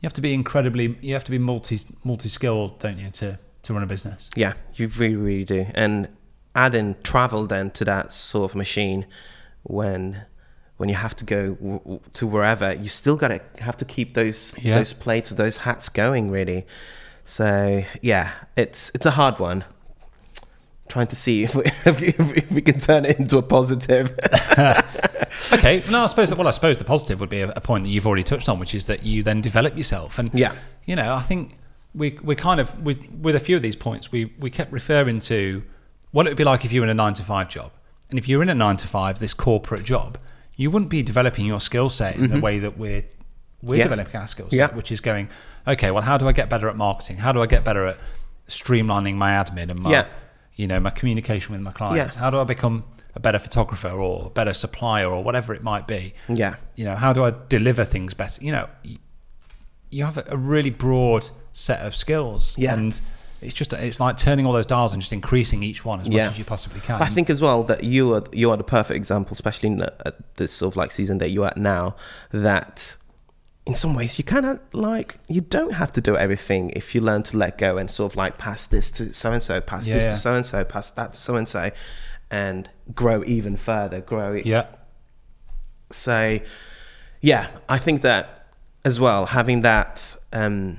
[0.00, 3.38] you have to be incredibly you have to be multi multi skilled, don't you, to
[3.68, 4.28] to run a business.
[4.36, 5.66] Yeah, you really, really do.
[5.74, 6.08] And
[6.54, 9.06] adding travel then to that sort of machine,
[9.62, 10.24] when
[10.78, 14.54] when you have to go w- to wherever, you still gotta have to keep those
[14.60, 14.76] Yeah.
[14.78, 16.66] those plates, those hats going, really.
[17.24, 19.64] So yeah, it's it's a hard one.
[20.88, 24.18] Trying to see if we, if we, if we can turn it into a positive.
[25.52, 27.90] Okay, no, I suppose well, I suppose the positive would be a, a point that
[27.90, 30.18] you've already touched on, which is that you then develop yourself.
[30.18, 30.54] And Yeah.
[30.84, 31.56] you know, I think
[31.94, 35.18] we we kind of with with a few of these points, we we kept referring
[35.20, 35.62] to
[36.12, 37.72] what it would be like if you were in a nine to five job,
[38.10, 40.18] and if you're in a nine to five, this corporate job,
[40.56, 43.04] you wouldn't be developing your skill set in the way that we're
[43.62, 43.74] we're Mm-hmm.
[43.76, 43.82] Yeah.
[43.84, 44.74] developing our skill set, Yeah.
[44.76, 45.28] which is going
[45.66, 45.90] okay.
[45.90, 47.16] Well, how do I get better at marketing?
[47.16, 47.98] How do I get better at
[48.48, 50.06] streamlining my admin and my Yeah.
[50.54, 52.14] you know my communication with my clients?
[52.14, 55.86] How do I become a better photographer or a better supplier or whatever it might
[55.88, 56.14] be?
[56.28, 56.54] Yeah.
[56.76, 58.42] You know, how do I deliver things better?
[58.44, 58.68] You know,
[59.90, 62.74] you have a really broad set of skills, Yeah.
[62.74, 63.00] and
[63.40, 66.24] it's just it's like turning all those dials and just increasing each one as Yeah.
[66.24, 67.00] much as you possibly can.
[67.00, 69.92] I think as well that you are you are the perfect example, especially in the,
[70.06, 71.94] at this sort of like season that you're at now.
[72.32, 72.96] That
[73.66, 77.00] in some ways you kind of like you don't have to do everything if you
[77.00, 79.86] learn to let go and sort of like pass this to so and so, pass
[79.86, 80.10] Yeah, this yeah.
[80.10, 81.70] to so and so, pass that to so and so,
[82.30, 84.00] and grow even further.
[84.00, 84.46] Grow it.
[84.46, 84.66] yeah,
[85.90, 86.40] So,
[87.20, 88.37] yeah, I think that
[88.84, 90.78] as well, having that um,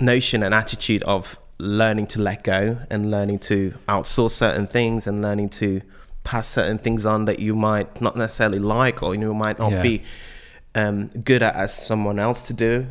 [0.00, 5.20] notion and attitude of learning to let go and learning to outsource certain things and
[5.20, 5.82] learning to
[6.24, 9.82] pass certain things on that you might not necessarily like or you might not Yeah.
[9.82, 10.02] be
[10.74, 12.86] um, good at as someone else to do.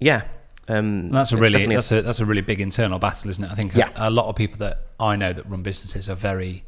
[0.00, 0.22] Yeah.
[0.68, 3.50] Um, that's a really that's a that's a really big internal battle, isn't it?
[3.50, 3.90] I think Yeah.
[3.96, 6.64] a, a lot of people that I know that run businesses are very,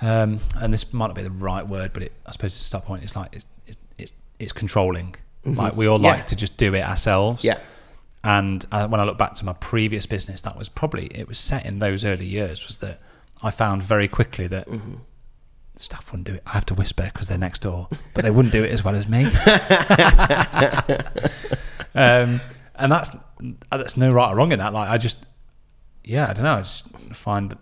[0.00, 2.84] um, and this might not be the right word, but it, I suppose it's that
[2.84, 3.04] point.
[3.04, 4.52] It's like it's it's it's, it's
[5.42, 5.68] controlling.
[5.70, 6.04] Like we all Mm-hmm.
[6.06, 6.10] Yeah.
[6.12, 7.42] like to just do it ourselves.
[7.44, 7.58] Yeah.
[8.24, 11.38] And uh, when I look back to my previous business, that was probably it was
[11.38, 12.64] set in those early years.
[12.66, 13.00] Was that
[13.42, 14.94] I found very quickly that Mm-hmm.
[15.74, 16.42] staff wouldn't do it.
[16.46, 18.94] I have to whisper because they're next door, but they wouldn't do it as well
[18.94, 19.24] as me.
[21.94, 22.40] um,
[22.76, 23.10] and that's
[23.70, 24.72] that's no right or wrong in that.
[24.72, 25.18] Like I just,
[26.04, 26.54] yeah, I don't know.
[26.54, 27.56] I just find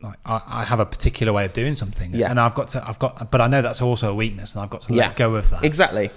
[0.00, 2.30] like I, I have a particular way of doing something, Yeah.
[2.30, 4.70] and I've got to, I've got, but I know that's also a weakness, and I've
[4.70, 5.08] got to Yeah.
[5.08, 5.64] let go of that.
[5.64, 6.10] Exactly.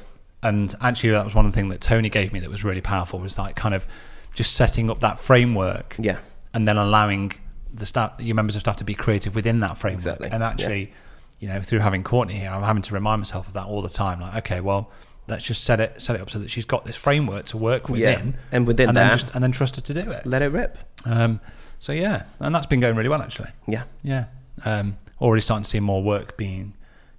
[0.43, 2.81] And actually, that was one of the things that Tony gave me that was really
[2.81, 3.19] powerful.
[3.19, 3.85] Was like kind of
[4.33, 6.17] just setting up that framework, Yeah.
[6.53, 7.33] and then allowing
[7.73, 9.99] the staff, your members of staff, to be creative within that framework.
[9.99, 10.29] Exactly.
[10.31, 10.93] And actually,
[11.39, 13.89] you know, through having Courtney here, I'm having to remind myself of that all the
[13.89, 14.19] time.
[14.21, 14.89] Like, okay, well,
[15.27, 17.87] let's just set it set it up so that she's got this framework to work
[17.89, 20.25] within, And within and then that- just and then trust her to do it.
[20.25, 20.77] Let it rip.
[21.05, 21.39] Um,
[21.79, 23.49] so yeah, and that's been going really well actually.
[23.67, 23.83] Yeah.
[24.01, 24.25] Yeah,
[24.65, 26.73] um, already starting to see more work being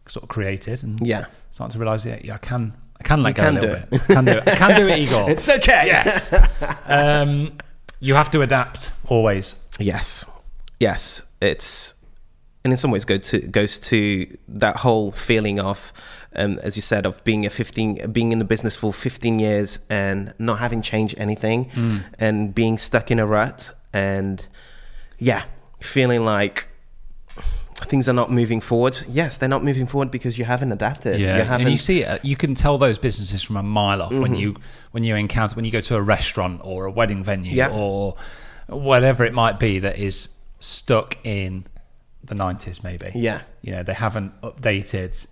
[0.08, 1.26] sort of created, and Yeah.
[1.52, 2.74] starting to realise, yeah, yeah, I can,
[3.14, 4.00] can let You go can a little do bit.
[4.06, 4.48] Can do it.
[4.48, 5.30] I can do it, Igor.
[5.30, 5.86] It's okay.
[5.86, 6.32] yes.
[6.86, 7.52] um,
[8.00, 9.54] you have to adapt always.
[9.78, 10.26] Yes,
[10.80, 11.94] yes, it's
[12.64, 15.92] and in some ways go to goes to that whole feeling of,
[16.36, 19.78] um, as you said, of being a fifteen, being in the business for fifteen years
[19.90, 21.70] and not having changed anything,
[22.18, 24.46] and being stuck in a rut, and
[25.18, 25.44] yeah,
[25.80, 26.68] feeling like
[27.84, 28.98] things are not moving forward.
[29.08, 31.20] Yes, they're not moving forward because you haven't adapted.
[31.20, 31.66] Yeah, you haven't.
[31.66, 32.24] and you see it.
[32.24, 34.56] You can tell those businesses from a mile off when you
[34.92, 37.70] when you encounter when you go to a restaurant or a wedding venue Yeah.
[37.72, 38.16] or
[38.68, 41.66] whatever it might be that is stuck in
[42.24, 42.82] the nineties.
[42.84, 43.10] Maybe.
[43.14, 43.42] Yeah.
[43.62, 45.26] You know they haven't updated.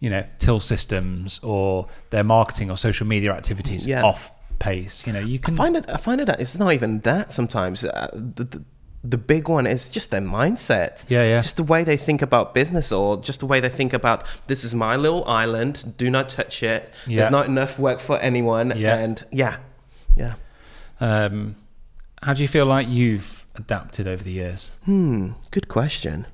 [0.00, 4.04] You know till systems or their marketing or social media activities Yeah.
[4.04, 4.30] off
[4.60, 5.04] pace.
[5.06, 5.86] You know you can I find it.
[5.88, 7.84] I find it that it's not even that sometimes.
[7.84, 8.64] Uh, the, the
[9.04, 11.04] the big one is just their mindset.
[11.08, 11.40] Yeah, yeah.
[11.40, 14.64] Just the way they think about business, or just the way they think about this
[14.64, 15.94] is my little island.
[15.96, 16.90] Do not touch it.
[17.06, 17.18] Yeah.
[17.18, 18.72] There's not enough work for anyone.
[18.76, 18.96] Yeah.
[18.96, 19.58] And yeah,
[20.16, 20.34] yeah.
[21.00, 21.54] Um,
[22.22, 24.72] how do you feel like you've adapted over the years?
[24.84, 25.30] Hmm.
[25.52, 26.26] Good question.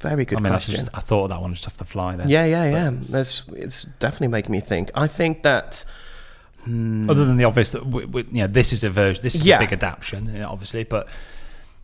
[0.00, 0.76] Very good I mean, question.
[0.76, 2.14] just, I thought of that one just off the fly.
[2.14, 2.28] there.
[2.28, 2.90] Yeah, yeah, yeah.
[2.90, 4.92] But- That's it's definitely making me think.
[4.94, 5.84] I think that
[6.64, 7.08] Hmm.
[7.08, 9.46] Other than the obvious that w- w- you know this is a version, this is
[9.46, 9.56] Yeah.
[9.56, 10.84] a big adaptation, you eh, know, obviously.
[10.84, 11.08] But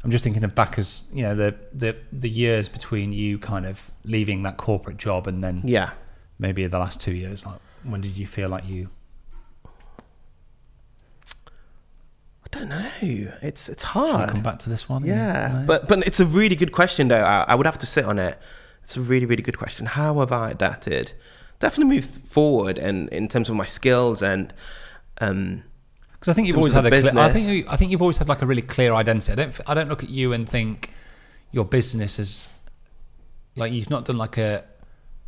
[0.02, 3.66] I'm just thinking of back as you know the the the years between you kind
[3.66, 5.90] of leaving that corporate job and then Yeah.
[6.38, 7.46] maybe the last two years.
[7.46, 8.88] Like when did you feel like you?
[12.44, 12.90] I don't know.
[13.42, 14.28] It's it's hard.
[14.30, 15.04] come back to this one?
[15.04, 15.66] Yeah, No?
[15.66, 17.22] but but it's a really good question though.
[17.22, 18.38] I, I would have to sit on it.
[18.82, 19.86] It's a really really good question.
[19.86, 21.12] How have I adapted?
[21.64, 24.52] Definitely moved forward, and in terms of my skills and
[25.18, 25.62] um,
[26.12, 28.18] Because I think you've always had a clear, I think you, I think you've always
[28.18, 29.32] had like a really clear identity.
[29.32, 30.90] I don't I don't look at you and think
[31.52, 32.48] your business is
[33.56, 34.64] like you've not done like a,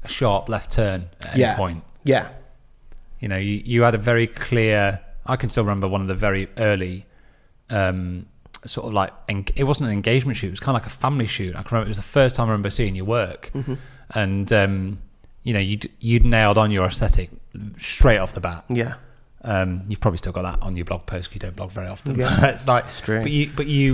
[0.05, 1.83] a sharp left turn at any yeah, point.
[2.05, 2.29] yeah,
[3.21, 5.01] You know, you, you had a very clear.
[5.25, 7.07] I can still remember one of the very early,
[7.71, 8.27] um,
[8.65, 9.13] sort of like
[9.57, 10.49] it wasn't an engagement shoot.
[10.49, 11.55] It was kind of like a family shoot.
[11.57, 13.75] I can remember it was the first time I remember seeing your work, Mm-hmm.
[14.15, 14.99] and um,
[15.47, 17.31] you know you'd you'd nailed on your aesthetic
[17.79, 18.65] straight off the bat.
[18.69, 18.95] yeah,
[19.53, 21.33] Um, you've probably still got that on your blog post.
[21.35, 22.19] You don't blog very often.
[22.19, 22.37] Yeah.
[22.41, 23.21] But it's like, It's true.
[23.23, 23.89] but you, but you,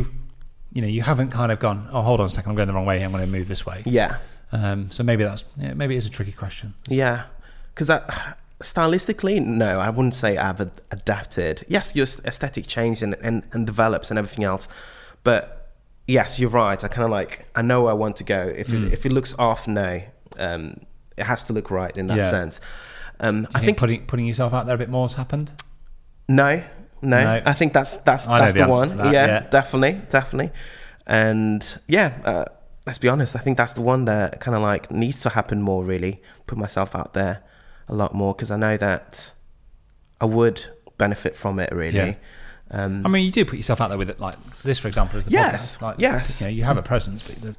[0.72, 1.88] you know, you haven't kind of gone.
[1.92, 2.50] Oh, hold on a second.
[2.50, 3.02] I'm going the wrong way.
[3.04, 3.82] I'm going to move this way.
[3.84, 4.16] yeah,
[4.50, 6.74] Um, so maybe that's yeah, maybe it's a tricky question.
[6.88, 7.24] yeah.
[7.74, 7.90] Because
[8.60, 11.64] stylistically, no, I wouldn't say I've ad- adapted.
[11.68, 14.68] Yes, your aesthetic changed and, and, and develops and everything else,
[15.24, 15.70] but
[16.06, 16.82] yes, you're right.
[16.82, 18.52] I kind of like I know where I want to go.
[18.54, 18.86] If Hmm.
[18.86, 20.02] it, if it looks off, no,
[20.38, 20.80] um,
[21.16, 22.30] it has to look right in that Yeah.
[22.30, 22.60] sense.
[23.20, 25.52] Um, I think, think putting putting yourself out there a bit more has happened.
[26.28, 26.62] No,
[27.02, 27.42] no, No.
[27.44, 28.88] I think that's that's I that's the the, one.
[28.96, 29.40] that, yeah, yeah.
[29.50, 30.52] definitely, definitely.
[31.06, 32.44] And yeah, uh,
[32.86, 33.36] let's be honest.
[33.36, 35.84] I think that's the one that kind of like needs to happen more.
[35.84, 37.42] Really, put myself out there
[37.88, 39.32] a lot more because I know that
[40.20, 40.64] I would
[40.98, 41.70] benefit from it.
[41.72, 41.96] Really.
[41.96, 42.14] Yeah.
[42.70, 45.18] Um, I mean, you do put yourself out there with it, like this, for example,
[45.18, 45.82] is the Yes, podcast.
[45.82, 46.40] Like, yes.
[46.40, 47.56] You, know, you have a presence, but the,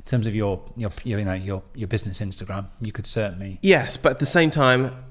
[0.00, 3.96] in terms of your your you know your your business Instagram, you could certainly yes,
[3.96, 5.04] but at the same time,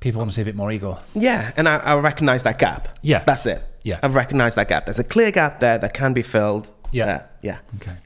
[0.00, 0.98] people want to see a bit more Igor.
[1.14, 2.96] yeah, and I, I recognize that gap.
[3.02, 3.24] Yeah.
[3.24, 3.62] that's it.
[3.82, 3.98] Yeah.
[4.02, 4.86] I've recognized that gap.
[4.86, 6.70] There's a clear gap there that can be filled.
[6.92, 7.22] Yeah.
[7.42, 7.58] Yeah.
[7.76, 7.96] Okay.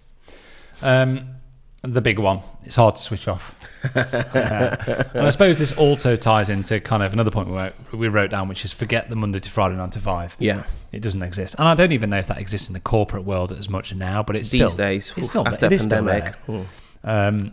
[0.82, 1.36] Um,
[1.82, 2.40] the big one.
[2.64, 3.54] It's hard to switch off.
[3.94, 8.30] And I suppose this also ties into kind of another point we wrote, we wrote
[8.30, 10.36] down, which is forget the Monday to Friday nine to five.
[10.38, 10.64] Yeah.
[10.92, 13.52] It doesn't exist, and I don't even know if that exists in the corporate world
[13.52, 14.22] as much now.
[14.22, 16.34] But it's These still, days, it's still after it is still pandemic.
[16.46, 16.56] there.
[16.56, 17.28] mm.
[17.28, 17.52] Um,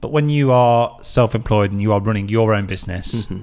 [0.00, 3.40] but when you are self-employed and you are running your own business, Mm-hmm.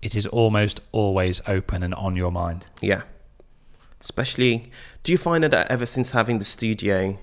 [0.00, 2.66] it is almost always open and on your mind.
[2.80, 3.02] Yeah.
[4.00, 4.70] Especially,
[5.02, 7.18] do you find that ever since having the studio,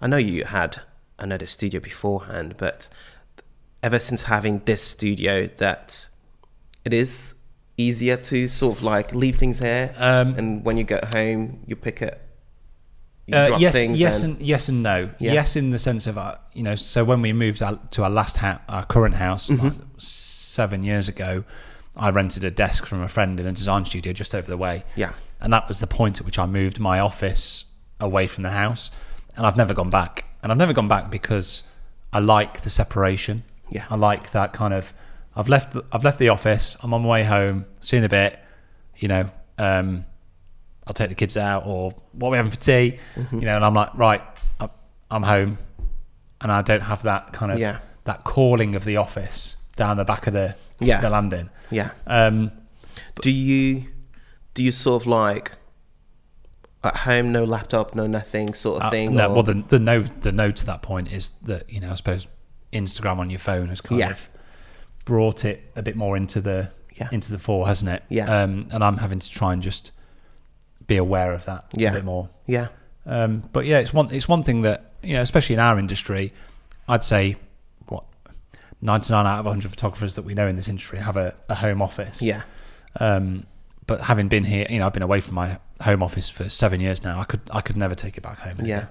[0.00, 0.80] I know you had
[1.18, 2.88] another studio beforehand, but
[3.82, 6.08] ever since having this studio, that
[6.84, 7.34] it is
[7.76, 11.76] easier to sort of like leave things here, Um, and when you get home, you
[11.76, 12.20] pick it,
[13.26, 15.10] you Uh, yes, yes, and, and yes and no.
[15.18, 15.32] Yeah.
[15.34, 17.58] Yes, in the sense of uh, you know, so when we moved
[17.90, 19.66] to our last house, our current house, Mm-hmm.
[19.66, 21.44] like seven years ago,
[21.96, 24.84] I rented a desk from a friend in a design studio just over the way.
[24.96, 25.12] Yeah.
[25.40, 27.66] and that was the point at which I moved my office
[28.00, 28.90] away from the house,
[29.36, 30.24] and I've never gone back.
[30.46, 31.64] And I've never gone back because
[32.12, 33.42] I like the separation.
[33.68, 33.84] Yeah.
[33.90, 34.92] I like that kind of.
[35.34, 35.72] I've left.
[35.72, 36.76] The, I've left the office.
[36.84, 37.66] I'm on my way home.
[37.80, 38.38] See in a bit.
[38.96, 39.30] You know.
[39.58, 40.04] Um,
[40.86, 43.40] I'll take the kids out or what are we having for tea, Mm-hmm.
[43.40, 44.22] you know, and I'm like, right,
[44.60, 44.70] I'm-
[45.10, 45.58] I'm home,
[46.40, 47.78] and I don't have that kind of Yeah.
[48.04, 51.00] that calling of the office down the back of the Yeah.
[51.00, 51.50] the landing.
[51.70, 51.90] yeah.
[52.06, 52.52] Um,
[53.20, 53.86] Do you
[54.54, 55.52] do you sort of like
[56.86, 59.14] at home, no laptop, no nothing, sort of uh, thing?
[59.14, 61.90] no, or- well, the the no the no to that point is that you know,
[61.90, 62.26] I suppose
[62.72, 64.10] Instagram on your phone has kind Yeah.
[64.10, 64.28] of
[65.04, 67.08] brought it a bit more into the Yeah.
[67.12, 68.02] into the fore, hasn't it?
[68.08, 68.24] Yeah.
[68.42, 69.92] Um, and I'm having to try and just
[70.86, 71.90] be aware of that Yeah.
[71.90, 72.28] a bit more.
[72.46, 72.68] yeah,
[73.06, 76.32] Um, but yeah, it's one it's one thing that you know, especially in our industry,
[76.88, 77.36] I'd say
[77.88, 78.04] what
[78.80, 81.54] ninety nine out of hundred photographers that we know in this industry have a, a
[81.56, 82.20] home office.
[82.22, 82.42] yeah,
[83.00, 83.46] Um,
[83.86, 86.80] but having been here, you know, I've been away from my home office for seven
[86.80, 87.20] years now.
[87.20, 88.60] I could I could never take it back home.
[88.64, 88.86] yeah,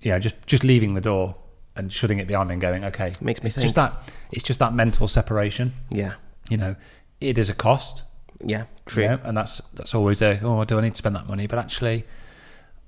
[0.00, 1.36] Yeah, just just leaving the door
[1.76, 3.64] and shutting it behind me and going, okay, Makes me it's think.
[3.64, 3.92] just that
[4.30, 5.72] it's just that mental separation.
[5.90, 6.14] yeah,
[6.50, 6.76] You know,
[7.20, 8.02] it is a cost.
[8.44, 8.66] yeah.
[8.86, 9.04] True.
[9.04, 11.46] you know, and that's that's always a oh, do I need to spend that money?
[11.46, 12.04] But actually,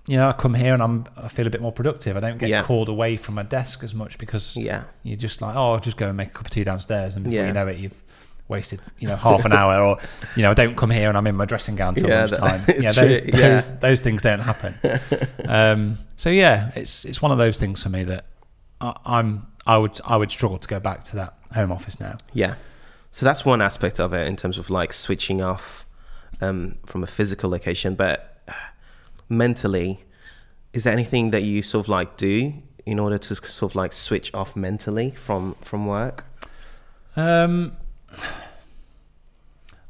[0.07, 2.17] you know, I come here and I'm I feel a bit more productive.
[2.17, 2.63] I don't get Yeah.
[2.63, 4.85] called away from my desk as much because Yeah.
[5.03, 7.25] you're just like oh, I'll just go and make a cup of tea downstairs, and
[7.25, 7.47] before Yeah.
[7.47, 7.95] you know it, you've
[8.49, 9.99] wasted you know half an hour, or
[10.37, 12.63] you know, I don't come here and I'm in my dressing gown till Yeah, lunchtime.
[12.81, 13.37] yeah, those yeah.
[13.37, 14.75] those those things don't happen.
[15.49, 18.27] um, so yeah, it's it's one of those things for me that
[18.81, 22.19] I, I'm I would I would struggle to go back to that home office now.
[22.33, 22.55] Yeah.
[23.11, 25.87] So that's one aspect of it in terms of like switching off
[26.41, 27.95] um, from a physical location.
[27.95, 28.53] But uh,
[29.29, 30.05] mentally,
[30.73, 32.53] is there anything that you sort of like do
[32.85, 36.25] in order to sort of like switch off mentally from from work?
[37.17, 37.77] Um,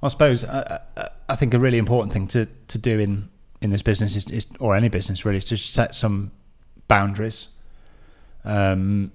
[0.03, 3.29] I suppose uh, uh, I think a really important thing to, to do in,
[3.61, 6.31] in this business is, is, or any business really, is to set some
[6.87, 7.49] boundaries.
[8.45, 9.13] Um,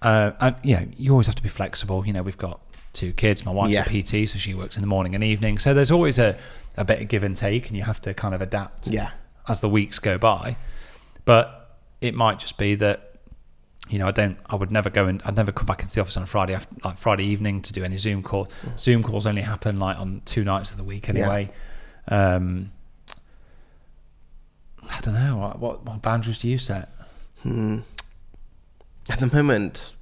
[0.00, 2.06] uh, and yeah, you always have to be flexible.
[2.06, 2.60] You know, we've got
[2.92, 3.44] two kids.
[3.44, 3.84] My wife's Yeah.
[3.86, 5.58] a PT, so she works in the morning and evening.
[5.58, 6.38] So there's always a,
[6.76, 9.10] a bit of give and take, and you have to kind of adapt Yeah.
[9.48, 10.56] as the weeks go by.
[11.24, 13.13] But it might just be that
[13.88, 16.00] you know, I don't, I would never go and I'd never come back into the
[16.00, 18.48] office on a Friday, after, like Friday evening to do any Zoom call.
[18.78, 21.50] Zoom calls only happen like on two nights of the week anyway.
[22.08, 22.72] Um,
[24.82, 26.90] I don't know what, what what boundaries do you set?
[27.42, 27.80] Hmm.
[29.08, 29.94] At the moment,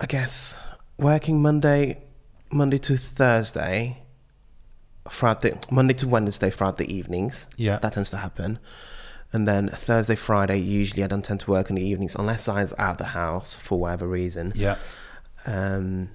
[0.00, 0.58] I guess
[0.98, 2.02] working Monday,
[2.50, 4.02] Monday to Thursday,
[5.08, 7.46] Friday, Monday to Wednesday, Friday evenings.
[7.56, 7.78] Yeah.
[7.78, 8.58] that tends to happen.
[9.32, 12.68] And then Thursday, Friday, usually I don't tend to work in the evenings unless I'm
[12.78, 14.52] out of the house for whatever reason.
[14.54, 14.76] Yeah,
[15.46, 16.10] Um,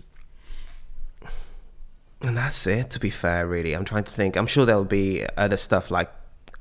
[2.21, 2.91] and that's it.
[2.91, 4.35] To be fair, really, I'm trying to think.
[4.35, 6.11] I'm sure there'll be other stuff like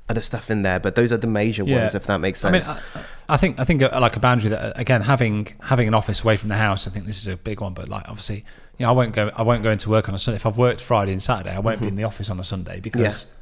[0.09, 1.81] other stuff in there, but those are the major yeah.
[1.81, 2.67] ones, if that makes sense.
[2.67, 2.83] I mean.
[2.95, 5.93] I, I think I think uh, like a boundary that uh, again having having an
[5.93, 6.87] office away from the house.
[6.87, 8.45] I think this is a big one, but like obviously,
[8.77, 10.37] you know, I won't go I won't go into work on a Sunday.
[10.37, 12.79] If I've worked Friday and Saturday, I won't be in the office on a Sunday
[12.79, 13.01] because.
[13.01, 13.29] Mm-hmm.
[13.29, 13.33] Yeah.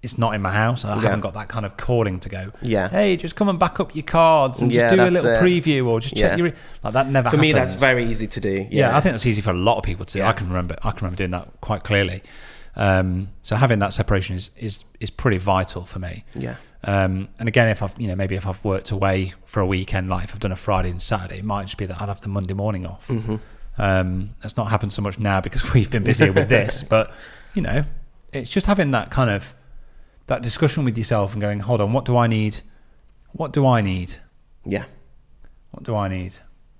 [0.00, 0.84] It's not in my house.
[0.84, 1.02] I Yeah.
[1.02, 2.52] haven't got that kind of calling to go.
[2.62, 2.88] Yeah.
[2.88, 5.40] Hey, just come and back up your cards and just Yeah, do a little it.
[5.42, 6.36] preview or just check Yeah.
[6.36, 6.52] your.
[6.84, 7.30] Like that never.
[7.30, 8.66] For me, that's very easy to do.
[8.70, 10.22] Yeah, I think that's easy for a lot of people to.
[10.24, 10.76] I can remember.
[10.84, 12.22] I can remember doing that quite clearly.
[12.76, 16.24] Um, so having that separation is is is pretty vital for me.
[16.34, 16.54] Yeah.
[16.84, 20.08] Um, and again, if I've you know maybe if I've worked away for a weekend,
[20.08, 22.20] like if I've done a Friday and Saturday, it might just be that I'd have
[22.20, 23.08] the Monday morning off.
[23.08, 23.36] Mm-hmm.
[23.78, 27.12] Um, that's not happened so much now because we've been busier with this, but
[27.54, 27.82] you know,
[28.32, 29.54] it's just having that kind of
[30.28, 32.60] that discussion with yourself and going, hold on, what do I need?
[33.32, 34.14] What do I need?
[34.64, 34.84] Yeah.
[35.72, 36.34] What do I need?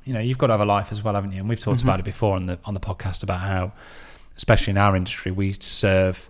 [0.04, 1.40] You know, you've got to have a life as well, haven't you?
[1.40, 1.88] And we've talked Mm-hmm.
[1.88, 3.72] about it before on the on the podcast about how,
[4.36, 6.28] especially in our industry, we serve,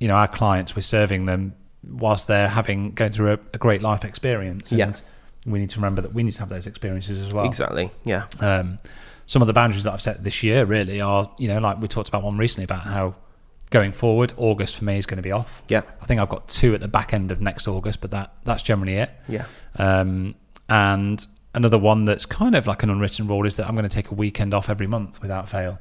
[0.00, 0.74] you know, our clients.
[0.74, 1.54] We're serving them
[1.86, 4.70] whilst they're having going through a, a great life experience.
[4.72, 4.92] And Yeah.
[5.44, 7.44] we need to remember that we need to have those experiences as well.
[7.44, 7.90] Exactly.
[8.04, 8.24] Yeah.
[8.40, 8.78] Um,
[9.26, 11.88] some of the boundaries that I've set this year really are, you know, like we
[11.88, 13.14] talked about one recently about how
[13.74, 15.62] going forward, August for me is going to be off.
[15.68, 15.82] Yeah.
[16.00, 18.62] I think I've got two at the back end of next August, but that that's
[18.62, 19.10] generally it.
[19.28, 19.44] Yeah.
[19.76, 20.36] Um,
[20.68, 23.94] and another one that's kind of like an unwritten rule is that I'm going to
[23.94, 25.78] take a weekend off every month without fail.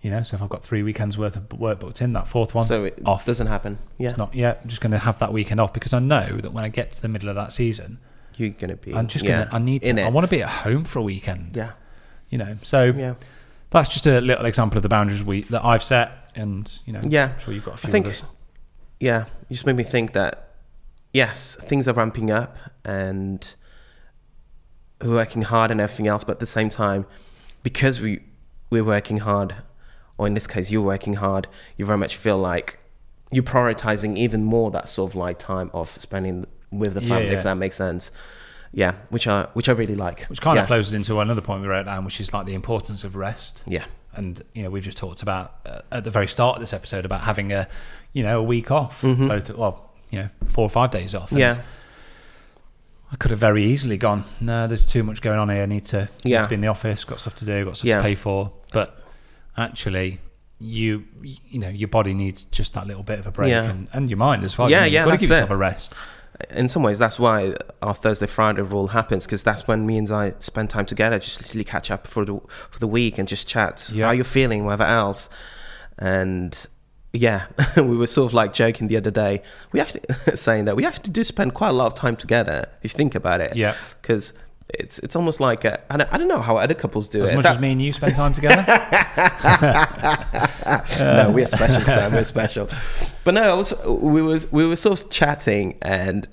[0.00, 2.54] You know, so if I've got three weekends worth of work booked in, that fourth
[2.54, 3.24] one So it off.
[3.26, 3.78] doesn't happen.
[3.98, 4.10] Yeah.
[4.10, 4.60] It's not yet.
[4.62, 6.92] I'm just going to have that weekend off because I know that when I get
[6.92, 7.98] to the middle of that season,
[8.36, 8.94] You're gonna be.
[8.94, 9.54] I'm just yeah, going to.
[9.54, 10.02] I need to.
[10.02, 11.56] I want to be at home for a weekend.
[11.56, 11.72] Yeah.
[12.30, 13.14] You know, so Yeah.
[13.70, 17.00] that's just a little example of the boundaries we that I've set, and you know,
[17.02, 17.32] Yeah.
[17.34, 18.06] I'm sure you've got a few I think.
[18.06, 18.22] others.
[19.00, 19.24] Yeah.
[19.48, 20.40] You just made me think that.
[21.12, 23.54] Yes, things are ramping up and
[25.00, 27.06] we're working hard and everything else, but at the same time,
[27.62, 28.20] because we
[28.70, 29.54] we're working hard,
[30.18, 32.78] or in this case, you're working hard, you very much feel like
[33.30, 37.38] you're prioritizing even more that sort of like time of spending with the family, yeah.
[37.38, 38.10] if that makes sense.
[38.72, 40.22] Yeah, which I which I really like.
[40.22, 40.62] Which kind yeah.
[40.62, 43.62] of flows into another point we wrote down, which is like the importance of rest.
[43.66, 43.84] Yeah,
[44.16, 47.04] and you know we've just talked about uh, at the very start of this episode
[47.04, 47.68] about having a
[48.12, 51.40] you know a week off both well you know four or five days off And
[51.40, 51.60] Mm-hmm.
[51.60, 51.64] Yeah.
[53.12, 55.84] I could have very easily gone no there's too much going on here I need
[55.86, 56.42] to, need Yeah.
[56.42, 57.96] to be in the office got stuff to do got stuff Yeah.
[57.98, 58.98] to pay for but
[59.56, 60.18] actually
[60.58, 63.64] you you know your body needs just that little bit of a break Yeah.
[63.64, 65.50] and, and your mind as well Yeah, you know, you've yeah, got to give yourself
[65.50, 65.54] it.
[65.54, 65.94] a rest
[66.50, 70.10] in some ways that's why our Thursday Friday rule happens because that's when me and
[70.10, 73.48] I spend time together, just literally catch up for the for the week and just
[73.48, 73.90] chat.
[73.92, 74.06] Yeah.
[74.06, 75.28] How you feeling, whatever else,
[75.98, 76.66] and
[77.12, 79.42] yeah, we were sort of like joking the other day.
[79.72, 80.02] We actually
[80.34, 83.14] saying that we actually do spend quite a lot of time together if you think
[83.14, 83.56] about it.
[83.56, 83.74] Yeah.
[84.00, 84.32] because.
[84.70, 87.28] It's it's almost like a, I, don't, I don't know how other couples do as
[87.28, 87.34] it.
[87.36, 88.64] much That- as me and you spend time together
[91.00, 92.12] no, we're special, Sam.
[92.12, 92.68] We're special.
[93.24, 96.26] But no, I was, we was we were sort of chatting and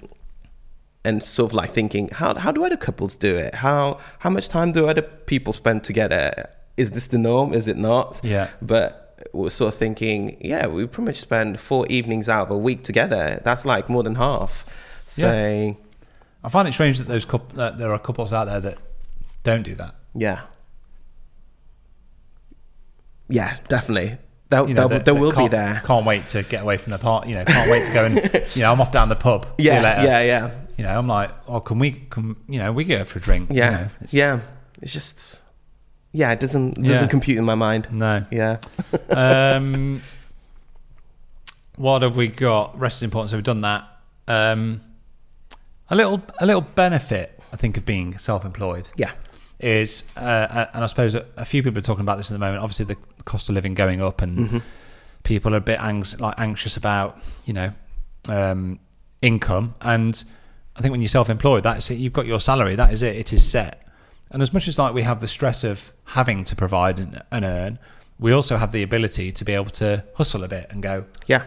[1.04, 3.56] and sort of like thinking, how how do other couples do it?
[3.56, 6.50] How how much time do other people spend together?
[6.78, 7.54] Is this the norm?
[7.54, 8.22] Is it not?
[8.24, 8.50] Yeah.
[8.62, 12.58] But we're sort of thinking, yeah, we pretty much spend four evenings out of a
[12.58, 13.42] week together.
[13.44, 14.66] That's like more than half.
[15.08, 15.74] So Yeah.
[16.44, 18.78] I find it strange that those coup- that there are couples out there that
[19.44, 20.42] don't do that yeah.
[23.30, 24.18] Yeah, definitely.
[24.50, 25.82] There, you know, that- there that will be can't- there.
[25.86, 27.28] Can't wait to get away from the part.
[27.28, 28.16] You know, can't wait to go and
[28.56, 29.46] you know, I'm off down the pub.
[29.58, 30.04] See you Yeah, later.
[30.08, 30.52] yeah, yeah.
[30.78, 31.92] You know, I'm like, oh, can we?
[32.10, 33.50] Can, you know, we go for a drink.
[33.50, 34.40] you Yeah, know, it's- yeah.
[34.82, 35.42] It's just,
[36.12, 37.08] yeah, it doesn't doesn't Yeah.
[37.08, 37.88] compute in my mind.
[37.92, 38.26] No.
[38.32, 38.58] Yeah,
[39.10, 40.02] Um,
[41.78, 42.78] what have we got?
[42.78, 43.32] Rest is important.
[43.32, 43.88] So we've done that.
[44.28, 44.82] Um,
[45.92, 49.12] a little, a little benefit, I think, of being self-employed yeah,
[49.60, 52.64] is, uh, and I suppose a, few people are talking about this at the moment.
[52.64, 54.64] Obviously, the cost of living going up, and
[55.24, 57.72] people are a bit anx- like anxious about you know
[58.30, 58.80] um,
[59.22, 59.76] income.
[59.82, 60.24] And
[60.76, 61.96] I think when you're self-employed, that's it.
[61.96, 62.76] You've got your salary.
[62.76, 63.16] That is it.
[63.16, 63.86] It is set.
[64.32, 67.44] And as much as like we have the stress of having to provide and, and
[67.44, 67.80] earn,
[68.18, 71.44] we also have the ability to be able to hustle a bit and go, Yeah.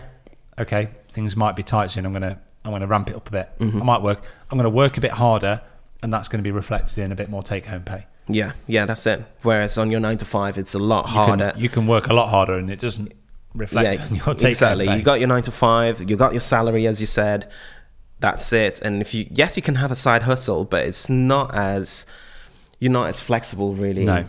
[0.59, 2.05] okay, things might be tight soon.
[2.05, 3.51] I'm gonna I'm gonna ramp it up a bit.
[3.59, 3.83] Mm-hmm.
[3.83, 4.23] I might work.
[4.51, 5.61] I'm gonna work a bit harder,
[6.03, 8.07] and that's going to be reflected in a bit more take home pay.
[8.29, 8.53] Yeah.
[8.67, 8.87] Yeah.
[8.87, 9.25] That's it.
[9.43, 11.51] Whereas on your nine to five, it's a lot You harder.
[11.53, 13.13] Can, you can work a lot harder, and it doesn't
[13.55, 14.89] reflect on your take exactly.
[14.89, 16.09] You got your nine to five.
[16.11, 17.51] You got your salary, as you said.
[18.21, 18.81] That's it.
[18.83, 22.07] And if you, yes, you can have a side hustle, but it's not as
[22.79, 24.05] you're not as flexible, really.
[24.05, 24.27] No.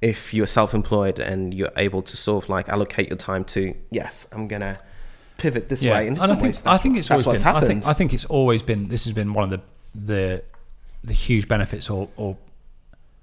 [0.00, 4.26] If you're self-employed and you're able to sort of like allocate your time to, yes,
[4.32, 4.78] I'm gonna
[5.38, 6.08] pivot this way.
[6.08, 7.46] And, and I think I think it's always been.
[7.54, 8.88] I think I think it's always been.
[8.88, 9.60] This has been one of the
[9.94, 10.42] the
[11.02, 12.36] the huge benefits, or or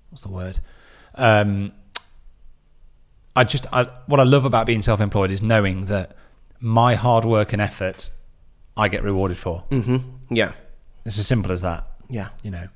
[0.09, 0.59] what's the word?
[1.15, 1.71] Um,
[3.35, 6.15] I just I, what I love about being self-employed is knowing that
[6.59, 8.09] my hard work and effort
[8.77, 9.59] I get rewarded for.
[9.69, 9.97] hmm
[10.29, 10.51] Yeah.
[11.05, 11.87] It's as simple as that.
[12.09, 12.29] Yeah.
[12.43, 12.67] You know,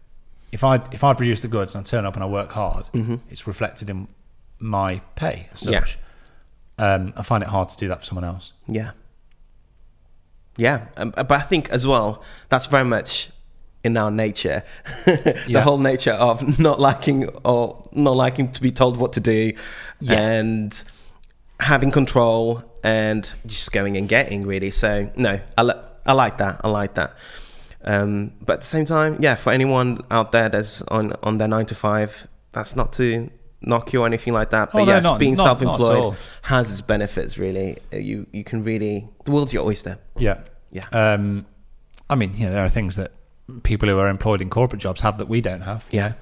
[0.52, 2.90] if I if I produce the goods and I turn up and I work hard,
[3.30, 4.08] it's reflected in
[4.60, 5.50] my pay.
[5.54, 5.72] As Mm-hmm.
[5.74, 5.86] Yeah.
[6.78, 8.52] Um, I find it hard to do that for someone else.
[8.68, 8.92] Yeah.
[10.58, 13.30] Yeah, um, but I think as well that's very much
[13.84, 14.64] in our nature,
[15.06, 15.62] the Yeah.
[15.62, 19.54] whole nature of not liking or not liking to be told what to do,
[20.00, 20.20] Yeah.
[20.20, 20.84] and
[21.60, 24.72] having control and just going and getting really.
[24.72, 26.62] So no, I li- I like that.
[26.64, 27.16] I like that.
[27.84, 31.48] Um, but at the same time, yeah, for anyone out there that's on on their
[31.48, 33.30] nine to five, that's not to
[33.62, 34.72] knock you or anything like that.
[34.72, 36.16] But Oh, no, not- being not- not self-employed all.
[36.44, 37.38] has its benefits.
[37.38, 39.98] Really, Uh, you you can really the world's your oyster.
[40.18, 40.38] Yeah.
[40.72, 40.82] Yeah.
[40.92, 41.46] Um,
[42.10, 43.12] I mean, you know, there are things that
[43.64, 45.86] people who are employed in corporate jobs have that we don't have.
[45.92, 46.10] Yeah.
[46.10, 46.14] know.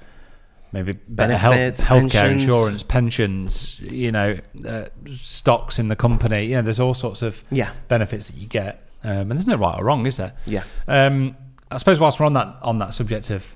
[0.72, 2.42] Maybe better health, healthcare pensions.
[2.44, 6.46] insurance, pensions, you know, uh, stocks in the company.
[6.46, 7.70] You know, there's all sorts of Yeah.
[7.86, 8.80] benefits that you get.
[9.04, 10.32] Um, and there's no right or wrong, is there?
[10.46, 10.64] Yeah.
[10.88, 11.36] Um,
[11.70, 13.54] I suppose whilst we're on that on that subject of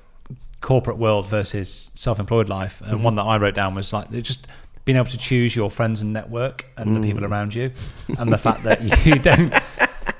[0.60, 2.92] corporate world versus self-employed life, Mm-hmm.
[2.94, 4.48] and one that I wrote down was like just
[4.84, 7.04] being able to choose your friends and network and the Mm.
[7.04, 7.70] people around you,
[8.18, 9.52] and the fact that you don't,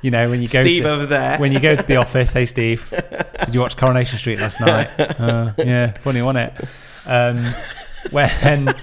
[0.03, 1.39] you know, when you go Steve to, over there.
[1.39, 2.89] when you go to the office, hey Steve,
[3.45, 4.89] did you watch Coronation Street last night?
[5.19, 6.69] Uh, yeah, funny, wasn't it?
[7.07, 7.47] Um,
[8.11, 8.75] when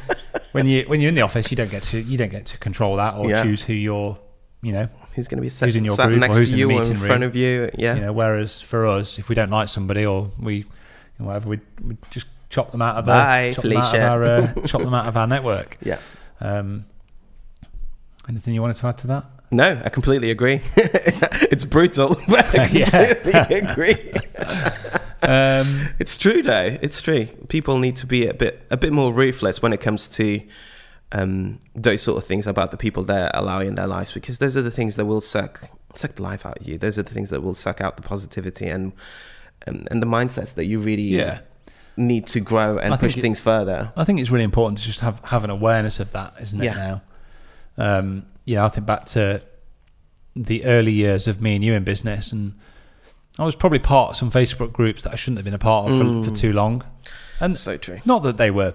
[0.52, 2.58] when you when you're in the office, you don't get to you don't get to
[2.58, 3.44] control that or Yeah.
[3.44, 4.18] choose who you're,
[4.62, 6.44] you know, Who's going to be sat, Who's in your sat group or who's to
[6.44, 7.24] in the you in meeting front room.
[7.24, 7.70] of you?
[7.78, 7.96] Yeah.
[7.96, 8.12] you know.
[8.12, 10.66] Whereas for us, if we don't like somebody or we,
[11.20, 14.02] know, whatever, we we just chop them out of Bye, the, chop them out of
[14.02, 15.78] our uh, chop them out of our network.
[15.86, 16.00] Yeah.
[16.42, 16.86] Um,
[18.28, 19.26] anything you wanted to add to that?
[19.52, 20.62] No, I completely agree.
[20.76, 24.12] it's brutal, but I completely agree.
[25.22, 26.78] Um, It's true, though.
[26.82, 27.28] It's true.
[27.48, 30.42] People need to be a bit a bit more ruthless when it comes to
[31.12, 34.58] um, those sort of things about the people they're allowing in their lives, because those
[34.58, 36.78] are the things that will suck suck the life out of you.
[36.78, 38.92] Those are the things that will suck out the positivity and
[39.66, 41.40] and, and the mindsets that you really Yeah.
[41.98, 43.92] need to grow and I push it- things further.
[43.96, 46.66] I think it's really important to just have have an awareness of that, isn't it?
[46.66, 47.00] Yeah.
[47.78, 49.42] Now, um, know, I think back to
[50.36, 52.54] the early years of me and you in business, and
[53.40, 55.90] I was probably part of some Facebook groups that I shouldn't have been a part
[55.92, 56.84] of for, for too long.
[57.40, 58.00] And So true.
[58.06, 58.74] not that they were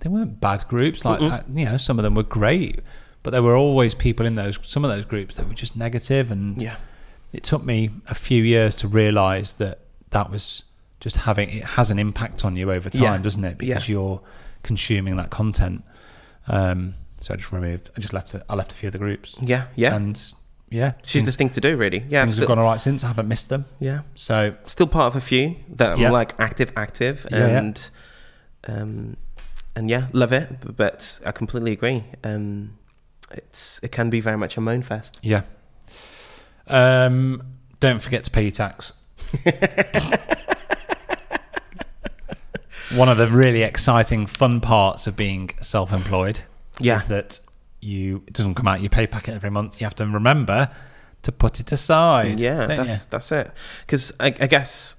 [0.00, 2.80] they weren't bad groups like uh, you know some of them were great
[3.22, 6.30] but there were always people in those some of those groups that were just negative
[6.30, 6.76] and Yeah.
[7.32, 10.64] It took me a few years to realize that that was
[11.00, 13.18] just having it has an impact on you over time Yeah.
[13.18, 13.92] doesn't it because Yeah.
[13.94, 14.20] you're
[14.62, 15.82] consuming that content
[16.48, 18.98] um so I just removed I just left it I left a few of the
[18.98, 19.94] groups Yeah, yeah.
[19.94, 20.22] and
[20.70, 22.04] yeah She's the thing to do, really.
[22.08, 24.00] Yeah, things still, have gone all right since I haven't missed them yeah.
[24.14, 26.10] so Still part of a few that I'm Yeah.
[26.10, 27.90] like active, active, and
[28.68, 29.16] um,
[29.76, 30.76] and yeah, love it.
[30.76, 32.04] But I completely agree.
[32.24, 32.76] Um,
[33.30, 35.18] it's it can be very much a moan fest.
[35.22, 35.42] Yeah.
[36.70, 37.42] Um,
[37.80, 38.92] don't forget to pay your tax.
[42.94, 46.40] One of the really exciting, fun parts of being self-employed
[46.80, 46.96] Yeah.
[46.96, 47.38] is that
[47.80, 49.80] you it doesn't come out your pay packet every month.
[49.80, 50.70] You have to remember
[51.22, 52.40] to put it aside.
[52.40, 53.08] Yeah, that's you?
[53.10, 53.52] that's it.
[53.82, 54.96] Because I, I guess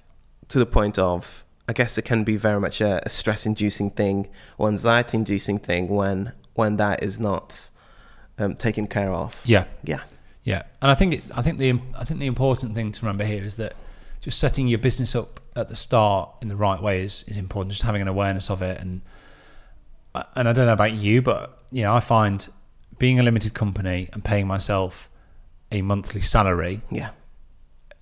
[0.48, 4.28] to the point of, I guess it can be very much a, a stress-inducing thing
[4.56, 7.68] or anxiety-inducing thing when when that is not
[8.38, 9.38] um, taken care of.
[9.44, 10.00] yeah, Yeah,
[10.44, 10.62] yeah.
[10.80, 13.44] And I think it, I think the I think the important thing to remember here
[13.44, 13.74] is that
[14.20, 17.72] just setting your business up at the start in the right way is, is important.
[17.72, 19.02] Just having an awareness of it, and
[20.14, 22.46] and I don't know about you, but you know, I find
[22.98, 25.08] being a limited company and paying myself
[25.72, 27.10] a monthly salary yeah,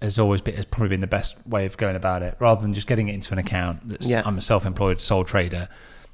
[0.03, 2.75] has always been has probably been the best way of going about it, rather than
[2.75, 3.89] just getting it into an account.
[3.89, 4.23] That's, Yeah.
[4.25, 5.69] I'm a self-employed sole trader,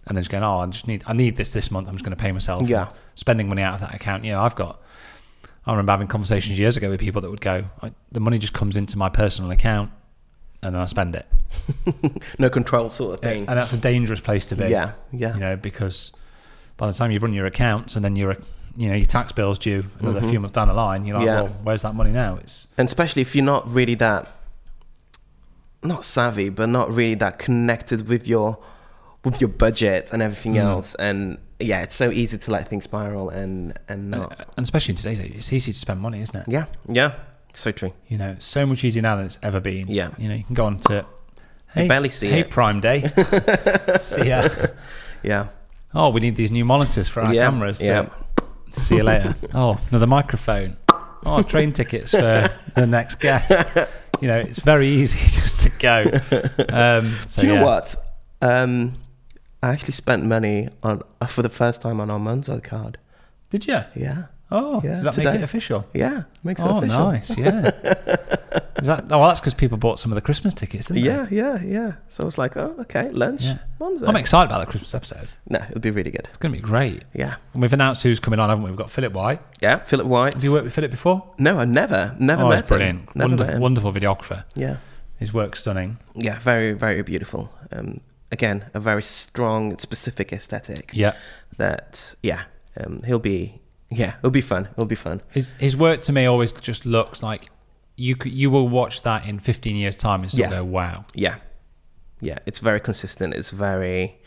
[0.06, 1.88] and then just going, oh, I just need I need this this month.
[1.88, 2.68] I'm just going to pay myself.
[2.68, 2.88] Yeah.
[3.14, 4.24] spending money out of that account.
[4.24, 4.82] You know, I've got.
[5.66, 8.52] I remember having conversations years ago with people that would go, I, the money just
[8.52, 9.90] comes into my personal account,
[10.62, 11.26] and then I spend it,
[12.38, 13.46] No control sort of thing.
[13.48, 14.68] and that's a dangerous place to be.
[14.68, 15.34] Yeah, yeah.
[15.34, 16.12] You know, because
[16.76, 18.36] by the time you've run your accounts and then your
[18.76, 21.34] you know your tax bill's due another few months down the line, you're like, Mm-hmm.
[21.36, 21.42] Yeah.
[21.42, 22.36] well, where's that money now?
[22.36, 24.30] It's and especially if you're not really that
[25.82, 28.58] not savvy but not really that connected with your
[29.24, 30.62] with your budget and everything Mm.
[30.64, 34.92] else and yeah it's so easy to let things spiral and and not and especially
[34.92, 36.44] in today's age, it's easy to spend money, isn't it?
[36.48, 37.12] yeah yeah
[37.52, 39.88] so true You know, so much easier now than it's ever been.
[39.88, 40.10] Yeah.
[40.18, 41.06] You know, you can go on to
[41.72, 42.50] hey, barely see hey it.
[42.50, 43.00] Prime Day.
[44.00, 44.46] see ya.
[45.22, 45.46] yeah
[45.94, 47.80] Oh, we need these new monitors for our Yeah, cameras.
[47.80, 48.10] yeah.
[48.72, 49.34] See you later.
[49.54, 50.76] Oh, another microphone.
[51.24, 53.50] Oh, train tickets for the next guest.
[54.20, 56.04] You know, it's very easy just to go.
[56.68, 57.64] Um, so, do you know yeah.
[57.64, 57.96] what
[58.42, 58.94] um
[59.66, 62.98] i actually spent money on uh, for the first time on our monzo card
[63.50, 63.80] Did you?
[63.94, 65.80] yeah Oh, Yeah, does that make it official?
[65.92, 67.36] yeah makes it Oh, official nice.
[67.36, 67.70] Yeah.
[68.82, 69.04] Is that?
[69.10, 71.92] Oh, well, that's because people bought some of the Christmas tickets, didn't yeah yeah yeah
[72.08, 73.42] so i was like oh okay lunch?
[73.44, 73.58] Yeah.
[73.80, 74.06] Monzo.
[74.08, 75.28] I'm excited about the Christmas episode.
[75.48, 77.02] no it'll be really good It's going to be great.
[77.22, 78.70] yeah And we've announced who's coming on, haven't we?
[78.70, 79.40] We've got Philip White.
[79.60, 81.18] yeah philip white Have you worked with Philip before?
[81.38, 83.00] no i never never oh, met he's brilliant.
[83.00, 84.44] him never Wonderful, wonderful videographer.
[84.54, 84.76] yeah
[85.18, 85.90] His work's stunning.
[86.26, 87.42] Yeah, very, very beautiful.
[87.72, 87.88] Um,
[88.32, 90.90] again, a very strong, specific aesthetic.
[90.92, 91.14] Yeah.
[91.58, 92.44] That, yeah,
[92.78, 93.60] um, he'll be,
[93.90, 94.68] yeah, it'll be fun.
[94.72, 95.22] It'll be fun.
[95.30, 97.48] His his work to me always just looks like
[97.96, 100.50] you you will watch that in 15 years time and still Yeah.
[100.58, 101.04] go wow.
[101.14, 101.36] Yeah,
[102.20, 103.32] yeah, it's very consistent.
[103.32, 104.18] It's very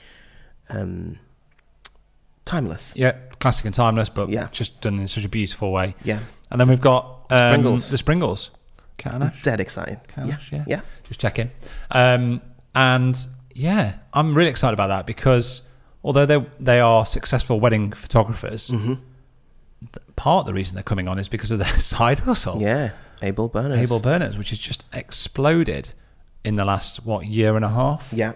[0.70, 1.20] um,
[2.46, 2.94] timeless.
[2.96, 4.48] Yeah, classic and timeless, but Yeah.
[4.52, 5.96] just done in such a beautiful way.
[6.04, 6.20] Yeah,
[6.52, 7.90] And then we've got um, Springles.
[7.92, 8.52] the Springles.
[8.98, 10.00] Cat dead exciting.
[10.08, 10.64] Cat Yeah, yeah.
[10.68, 11.52] yeah, Just checking.
[11.92, 12.42] Um,
[12.76, 13.16] and
[13.54, 15.62] yeah, I'm really excited about that because
[16.04, 18.94] although they they are successful wedding photographers, Mm-hmm.
[20.16, 22.62] part of the reason they're coming on is because of their side hustle.
[22.62, 22.92] yeah.
[23.22, 23.78] Abel Burners.
[23.78, 25.94] Able Burners, which has just exploded
[26.46, 28.32] in the last what year and a half Yeah,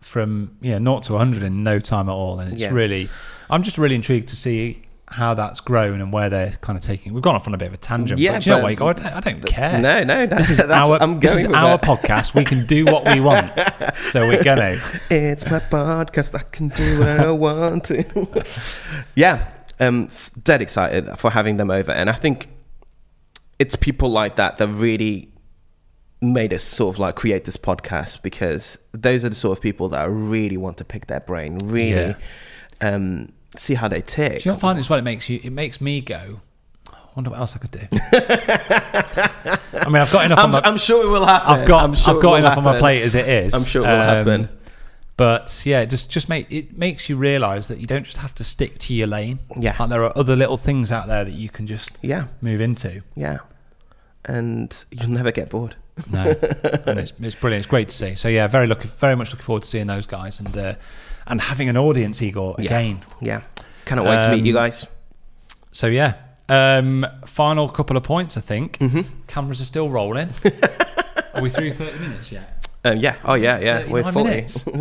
[0.00, 2.72] from yeah naught to 100 in no time at all and it's Yeah.
[2.72, 3.10] really
[3.50, 7.12] i'm just really intrigued to see how that's grown and where they're kind of taking
[7.12, 8.90] we've gone off on a bit of a tangent Yeah, but you know what Igor?
[8.90, 11.78] I don't, I don't care No, no, no, this is our I'm this is our
[11.78, 11.82] that.
[11.82, 13.50] podcast we can do what we want
[14.10, 14.80] so we're gonna
[15.10, 16.34] it's my podcast.
[16.34, 18.44] I can do what I want to.
[19.14, 19.48] yeah,
[19.78, 20.08] um,
[20.42, 22.48] dead excited for having them over, and I think
[23.58, 25.32] it's people like that that really
[26.20, 29.88] made us sort of like create this podcast because those are the sort of people
[29.88, 32.14] that I really want to pick their brain, really
[32.80, 34.42] um, see how they tick.
[34.42, 36.40] do you not find it's what it makes you it makes me go
[36.92, 37.80] I wonder what else I could do.
[38.52, 40.38] I mean, I've got enough.
[40.38, 41.48] on I'm, my, I'm sure it will happen.
[41.60, 43.52] I've got sure I've got enough on my plate as it is.
[43.52, 44.48] I'm sure it will Um, happen.
[45.16, 48.34] But yeah, it just just make it makes you realise that you don't just have
[48.36, 49.40] to stick to your lane.
[49.58, 49.74] Yeah.
[49.78, 53.02] like there are other little things out there that you can just Yeah, move into.
[53.16, 53.38] yeah,
[54.24, 55.74] and you'll never get bored.
[56.10, 56.22] No,
[56.86, 57.64] and it's it's brilliant.
[57.64, 58.14] It's great to see.
[58.14, 60.74] So yeah, very look very much looking forward to seeing those guys and uh,
[61.30, 63.00] and having an audience, Igor, again.
[63.20, 63.42] Yeah,
[63.86, 64.86] cannot wait to meet you Um, guys.
[65.72, 66.14] So yeah,
[66.48, 68.36] um, final couple of points.
[68.36, 69.02] I think Mm-hmm.
[69.28, 70.28] cameras are still rolling.
[71.34, 72.66] are we through thirty minutes yet?
[72.84, 73.16] Um, yeah.
[73.24, 73.86] Oh yeah, yeah.
[73.86, 74.28] We're forty.
[74.30, 74.64] minutes.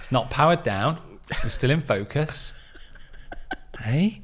[0.00, 0.98] It's not powered down.
[1.42, 2.52] We're still in focus.
[3.80, 4.22] hey,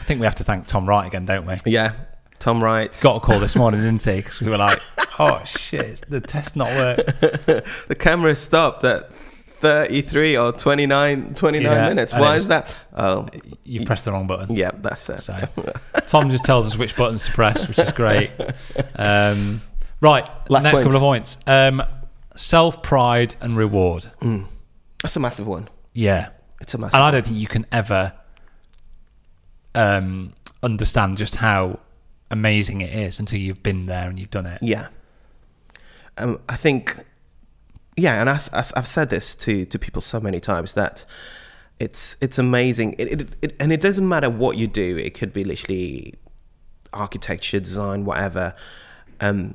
[0.00, 1.56] I think we have to thank Tom Wright again, don't we?
[1.66, 1.92] yeah,
[2.38, 2.98] Tom Wright.
[3.02, 4.16] Got a call this morning, didn't he?
[4.16, 4.80] Because we were like,
[5.18, 7.04] "Oh shit, the test not work.
[7.20, 9.10] the camera stopped at
[9.60, 12.12] 33 or 29, 29 Yeah, minutes.
[12.12, 12.76] Why is that?
[12.94, 13.26] Oh,
[13.64, 14.56] You pressed the wrong button.
[14.56, 15.20] yeah, that's it.
[15.20, 15.34] So
[16.06, 18.30] Tom just tells us which buttons to press, which is great.
[18.96, 19.60] Um,
[20.00, 21.82] right, Last next couple of points: um,
[22.34, 24.06] self pride and reward.
[25.02, 25.68] That's a massive one.
[25.92, 26.30] Yeah,
[26.60, 26.94] It's a massive.
[26.94, 28.12] and I don't think you can ever
[29.74, 30.32] um,
[30.62, 31.78] understand just how
[32.30, 34.62] amazing it is until you've been there and you've done it.
[34.62, 34.88] Yeah.
[36.16, 36.96] Um, I think,
[38.00, 41.04] yeah, and as I've said this to to people so many times that
[41.78, 42.94] it's it's amazing.
[42.98, 44.96] It, it, it and it doesn't matter what you do.
[44.98, 46.14] It could be literally
[46.92, 48.54] architecture, design, whatever.
[49.20, 49.54] Um,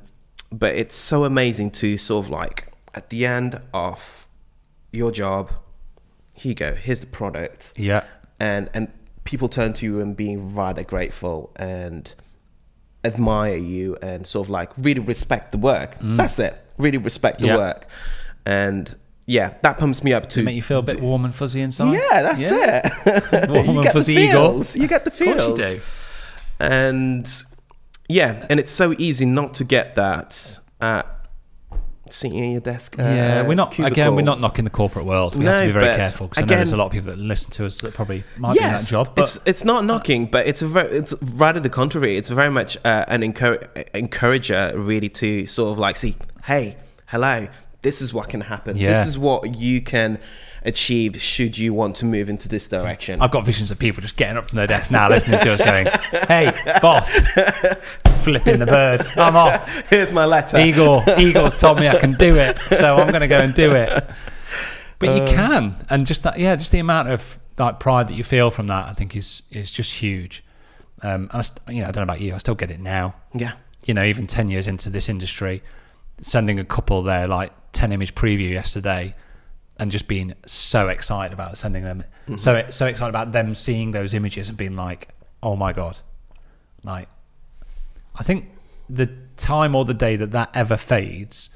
[0.51, 4.27] but it's so amazing to sort of like at the end of
[4.91, 5.51] your job,
[6.33, 6.73] here you go.
[6.75, 8.03] Here's the product Yeah,
[8.39, 8.87] and and
[9.23, 12.13] people turn to you and being rather grateful and
[13.03, 15.95] admire you and sort of like really respect the work.
[16.01, 16.55] That's it.
[16.77, 17.49] Really respect the Mm.
[17.49, 17.57] Yeah.
[17.57, 17.87] work,
[18.45, 18.95] and
[19.27, 21.93] yeah, that pumps me up to make you feel a bit warm and fuzzy inside.
[21.93, 23.49] Yeah, that's it.
[23.49, 24.75] Warm and fuzzy feels.
[24.75, 25.41] You get the feels.
[25.41, 25.83] Of course you do.
[26.59, 27.43] And
[28.07, 31.07] yeah, and it's so easy not to get that at
[32.09, 32.99] sitting in your desk.
[32.99, 34.15] Uh, yeah, we're not again.
[34.15, 35.35] We're not knocking the corporate world.
[35.35, 37.17] We have to be very careful because I know there's a lot of people that
[37.17, 39.15] listen to us that probably might be in that job.
[39.15, 42.17] But it's it's not knocking, but it's a very it's rather the contrary.
[42.17, 46.77] It's very much uh, an encour- encourager, really, to sort of like see, hey,
[47.07, 47.47] hello,
[47.85, 48.75] this is what can happen.
[48.75, 48.93] Yeah.
[48.93, 50.17] This is what you can
[50.63, 53.21] achieve should you want to move into this direction.
[53.21, 55.61] I've got visions of people just getting up from their desk now, listening to us,
[55.61, 55.85] going,
[56.27, 57.19] "Hey, boss,
[58.23, 59.05] flipping the bird.
[59.15, 59.69] I'm off.
[59.89, 60.57] Here's my letter.
[60.57, 63.71] Igor, Igor's told me I can do it, so I'm going to go and do
[63.71, 64.03] it."
[64.97, 68.23] But you can, and just that, yeah, just the amount of like pride that you
[68.23, 70.43] feel from that, I think is is just huge.
[71.03, 72.79] Um, and I, st- you know, I don't know about you, I still get it
[72.79, 73.13] now.
[73.35, 73.51] Yeah.
[73.83, 75.61] you know, even 10 years into this industry,
[76.21, 79.13] sending a couple there like 10 image preview yesterday
[79.77, 82.03] and just being so excited about sending them,
[82.37, 85.09] so so excited about them seeing those images and being like,
[85.43, 85.99] oh my God.
[86.83, 87.09] Like,
[88.15, 88.45] I think
[88.89, 91.49] the time or the day that that ever fades,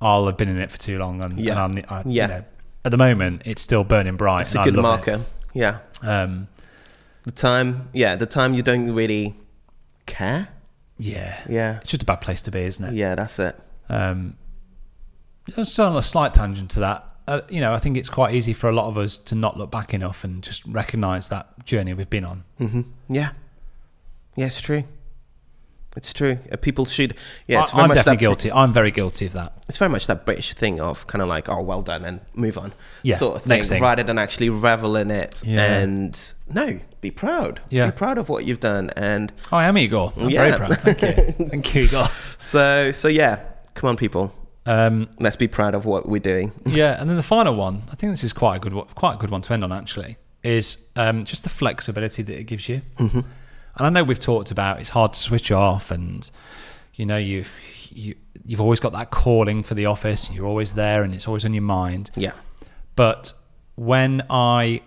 [0.00, 1.24] I'll have been in it for too long.
[1.24, 1.64] And, Yeah.
[1.64, 2.22] and I'm, I, Yeah.
[2.22, 2.44] you know,
[2.84, 4.42] at the moment, it's still burning bright.
[4.42, 5.22] It's a good marker.
[5.52, 5.78] Yeah.
[6.02, 6.46] Um,
[7.24, 9.34] The time, yeah, the time you don't really
[10.06, 10.48] care.
[10.98, 11.38] yeah.
[11.48, 11.78] Yeah.
[11.78, 12.94] It's just a bad place to be, isn't it?
[12.94, 13.58] Yeah, that's it.
[13.88, 14.36] Um,
[15.54, 18.52] just on a slight tangent to that, uh, you know, I think it's quite easy
[18.52, 21.92] for a lot of us to not look back enough and just recognise that journey
[21.94, 22.44] we've been on.
[22.58, 23.30] hmm Yeah.
[24.36, 24.84] Yeah, it's true.
[25.96, 26.38] It's true.
[26.52, 27.14] Uh, people should.
[27.46, 28.52] Yeah, it's I, very am definitely that, guilty.
[28.52, 29.54] I'm very guilty of that.
[29.66, 32.58] It's very much that British thing of kind of like, oh, well done, and move
[32.58, 32.72] on,
[33.02, 33.82] Yeah, sort of thing, thing.
[33.82, 35.42] rather than actually revel in it.
[35.46, 35.62] Yeah.
[35.78, 37.60] And no, be proud.
[37.70, 37.86] Yeah.
[37.86, 38.90] be proud of what you've done.
[38.90, 40.12] And I am Igor.
[40.18, 40.50] I'm Yeah.
[40.50, 40.78] very proud.
[40.80, 41.46] Thank you.
[41.48, 42.08] Thank you, Igor.
[42.36, 43.40] so, so yeah,
[43.72, 44.34] come on, people,
[44.66, 46.52] Um, let's be proud of what we're doing.
[46.66, 49.14] yeah, and then the final one, I think this is quite a good, one- quite
[49.14, 49.72] a good one to end on.
[49.72, 52.82] Actually, is um, just the flexibility that it gives you.
[52.98, 53.18] Mm-hmm.
[53.18, 56.28] And I know we've talked about it's hard to switch off, and
[56.94, 57.50] you know you've
[57.90, 58.14] you,
[58.44, 60.30] you've always got that calling for the office.
[60.30, 62.10] You're always there, and it's always on your mind.
[62.16, 62.32] Yeah,
[62.96, 63.32] But
[63.76, 64.82] when I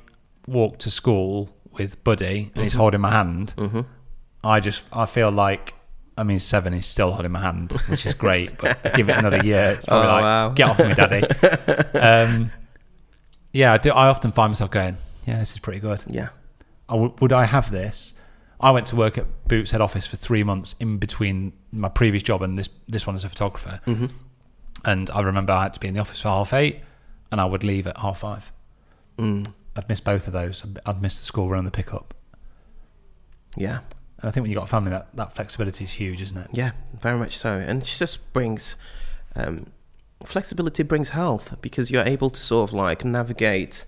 [0.48, 3.54] walk to school with Buddy and he's holding my hand,
[4.44, 5.74] I just I feel like
[6.20, 8.58] I mean seven is still holding my hand, which is great.
[8.58, 10.50] But give it another year, it's probably Oh, like wow.
[10.50, 11.98] get off me, daddy.
[11.98, 12.52] um,
[13.54, 13.92] yeah, I do.
[13.92, 16.04] I often find myself going, yeah, this is pretty good.
[16.08, 16.30] yeah,
[16.88, 18.14] I w- would I have this?
[18.62, 22.24] I went to work at Boots head office for three months in between my previous
[22.24, 23.80] job and this this one as a photographer.
[23.88, 24.08] Mm-hmm.
[24.86, 26.82] And I remember I had to be in the office for half eight,
[27.32, 28.52] and I would leave at half five.
[29.18, 29.48] Mm.
[29.76, 30.64] I'd miss both of those.
[30.66, 32.14] I'd- I'd miss the school run and the pickup.
[33.58, 33.80] yeah,
[34.22, 36.48] And I think when you've got a family, that, that flexibility is huge, isn't it?
[36.52, 37.54] yeah, very much so.
[37.54, 38.76] And it just brings
[39.36, 39.68] um,
[40.26, 43.86] flexibility brings health because you're able to sort of like navigate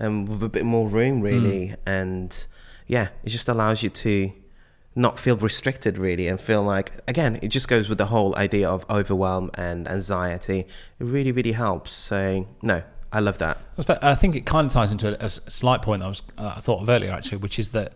[0.00, 1.74] um, with a bit more room, really.
[1.86, 2.46] And
[2.86, 4.32] yeah, it just allows you to
[4.96, 8.68] not feel restricted, really, and feel like, again, it just goes with the whole idea
[8.68, 10.60] of overwhelm and anxiety.
[10.60, 11.92] It really, really helps.
[11.92, 13.58] So, no, I love that.
[14.02, 16.82] I think it kind of ties into a slight point I was uh, I thought
[16.82, 17.92] of earlier actually, which is that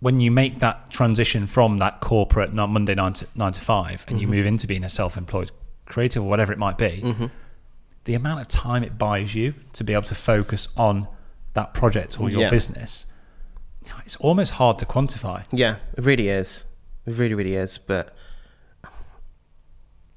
[0.00, 4.04] when you make that transition from that corporate not Monday nine to nine to 5
[4.08, 4.36] and you Mm-hmm.
[4.36, 5.50] move into being a self-employed
[5.86, 7.26] creative or whatever it might be, Mm-hmm.
[8.04, 11.06] the amount of time it buys you to be able to focus on
[11.54, 12.50] that project or your Yeah.
[12.50, 13.06] business,
[14.06, 16.64] it's almost hard to quantify Yeah, it really is.
[17.06, 17.76] It really, really is.
[17.78, 18.14] But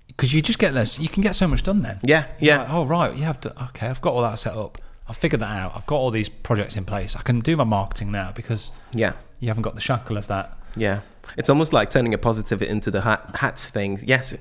[0.07, 0.99] because you just get this.
[0.99, 1.99] You can get so much done then.
[2.03, 2.59] yeah, You're yeah.
[2.61, 3.63] like, oh right, you have to.
[3.69, 4.77] Okay, I've got all that set up.
[5.07, 5.75] I've figured that out.
[5.75, 7.15] I've got all these projects in place.
[7.15, 9.13] I can do my marketing now because Yeah.
[9.43, 10.57] You haven't got the shackle of that.
[10.75, 11.01] Yeah,
[11.37, 14.03] it's almost like turning a positive into the hat, hats things.
[14.03, 14.35] Yes,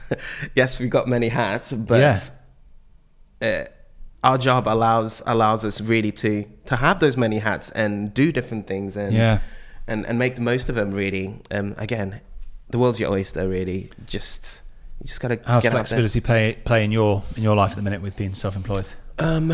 [0.54, 2.30] yes, we've got many hats, but
[3.42, 3.64] uh,
[4.22, 8.66] our job allows allows us really to to have those many hats and do different
[8.66, 9.40] things and Yeah.
[9.86, 10.92] and and make the most of them.
[10.92, 12.20] Really, um, again,
[12.70, 13.48] the world's your oyster.
[13.48, 14.62] Really, just
[15.00, 15.78] you just gotta How's get out there.
[15.80, 18.90] flexibility play play in your in your life at the minute with being self-employed?
[19.18, 19.52] Um,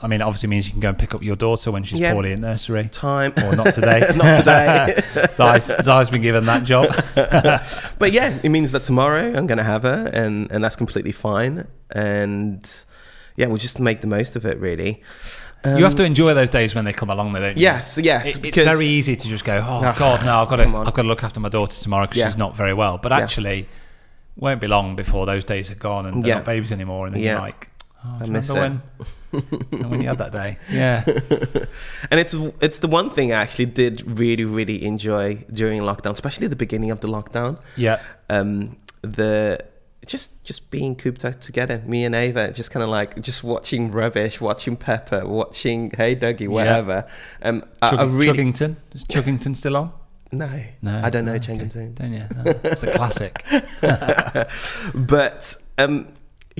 [0.00, 1.98] I mean, it obviously means you can go and pick up your daughter when she's
[1.98, 2.12] Yeah.
[2.12, 2.88] poorly at nursery.
[2.92, 3.32] time.
[3.44, 3.98] Or not today.
[4.14, 5.00] Not today.
[5.32, 6.86] Zai's, Zai's been given that job.
[7.98, 11.10] but yeah, it means that tomorrow I'm going to have her, and and that's completely
[11.12, 11.66] fine.
[11.90, 12.62] And
[13.36, 15.02] yeah, we'll just make the most of it, really.
[15.66, 17.62] you have to enjoy those days when they come along, though, don't you?
[17.62, 18.36] Yes, yes.
[18.36, 20.62] It- it's very easy to just go, oh Ah, God, no, I've got to.
[20.64, 22.26] I've got to look after my daughter tomorrow because Yeah.
[22.26, 22.98] she's not very well.
[22.98, 23.18] But Yeah.
[23.18, 23.68] actually,
[24.36, 26.34] won't be long before those days are gone and they're Yeah.
[26.36, 27.06] not babies anymore.
[27.06, 27.32] And then Yeah.
[27.32, 27.68] you're like,
[28.04, 28.82] oh, I miss remember
[29.30, 29.42] when,
[29.90, 30.58] when you had that day?
[30.70, 31.04] Yeah,
[32.10, 36.46] And it's it's the one thing I actually did really really enjoy during lockdown, especially
[36.46, 37.58] the beginning of the lockdown.
[37.76, 38.00] yeah.
[38.30, 39.64] Um, the
[40.06, 43.92] just just being cooped up together, me and Ava, just kind of like just watching
[43.92, 47.06] rubbish, watching Peppa, watching Hey Duggee, whatever.
[47.42, 49.92] Um, I, I really Chuggington is Chuggington still on?
[50.30, 51.68] No, No, I don't know no, Chang okay.
[51.70, 51.94] Soon.
[51.94, 52.24] Don't you?
[52.34, 53.44] No, it's a classic.
[54.94, 56.08] but um,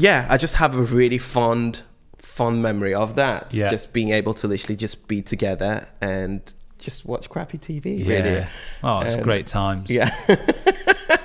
[0.01, 1.83] yeah, I just have a really fond,
[2.19, 3.53] fond memory of that.
[3.53, 3.69] Yeah.
[3.69, 6.41] Just being able to literally just be together and
[6.79, 8.05] just watch crappy TV.
[8.05, 8.09] Yeah.
[8.23, 8.47] Really.
[8.85, 9.91] Oh, it's Um, great times.
[9.91, 10.15] Yeah.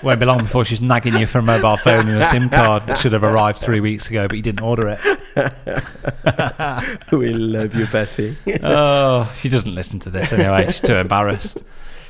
[0.02, 2.84] Won't be long before she's nagging you for a mobile phone and a SIM card
[2.88, 5.00] that should have arrived three weeks ago, but you didn't order it.
[7.12, 8.38] we love you, Betty.
[8.64, 10.66] Oh, she doesn't listen to this anyway.
[10.68, 11.64] She's too embarrassed.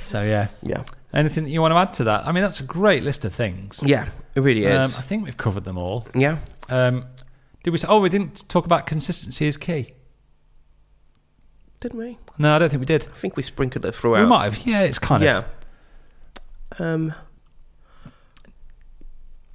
[0.04, 0.48] So yeah.
[0.64, 0.84] yeah.
[1.14, 2.28] Anything that you want to add to that?
[2.28, 3.80] I mean, that's a great list of things.
[3.84, 6.08] Yeah, it really Um, I think we've covered them all.
[6.16, 6.40] yeah.
[6.74, 7.06] Um,
[7.64, 7.88] did we say?
[7.90, 9.94] Oh, we didn't talk about consistency is key.
[11.80, 12.18] Didn't we?
[12.38, 13.08] No, I don't think we did.
[13.12, 14.22] I think we sprinkled it throughout.
[14.24, 14.66] We might have.
[14.66, 15.44] Yeah, it's kind Yeah.
[16.78, 16.82] of.
[16.82, 17.14] Um,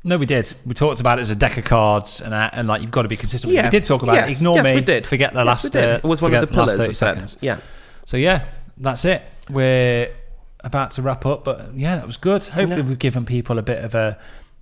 [0.05, 0.55] No, we did.
[0.65, 3.03] We talked about it as a deck of cards, and uh, and like you've got
[3.03, 3.53] to be consistent.
[3.53, 3.65] yeah.
[3.65, 4.29] We did talk about it.
[4.29, 4.75] Yes, Ignore yes, me.
[4.77, 5.07] We did.
[5.07, 5.65] Forget the Yes, last.
[5.65, 5.85] We did.
[5.91, 6.77] Uh, it was one of the pillars.
[6.77, 6.95] 30 I said.
[6.95, 7.39] seconds.
[7.41, 7.59] Yeah.
[8.05, 8.45] So yeah,
[8.77, 9.23] that's it.
[9.51, 10.15] We're
[10.63, 12.43] about to wrap up, but yeah, that was good.
[12.45, 12.89] Hopefully, Yeah.
[12.89, 14.19] we've given people a bit of a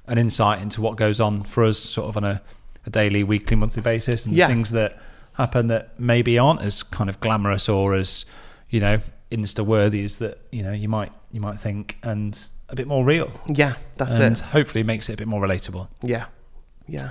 [0.07, 2.43] an insight into what goes on for us, sort of on a,
[2.85, 4.47] a daily, weekly, monthly basis, and Yeah.
[4.49, 4.99] things that
[5.35, 8.25] happen that maybe aren't as kind of glamorous or as
[8.71, 8.99] you know
[9.31, 13.05] insta worthy as that you know you might you might think, and a bit more
[13.05, 13.75] real, Yeah.
[13.97, 14.41] That's and it.
[14.41, 15.89] hopefully makes it a bit more relatable.
[16.03, 16.27] Yeah.
[16.89, 17.11] Yeah.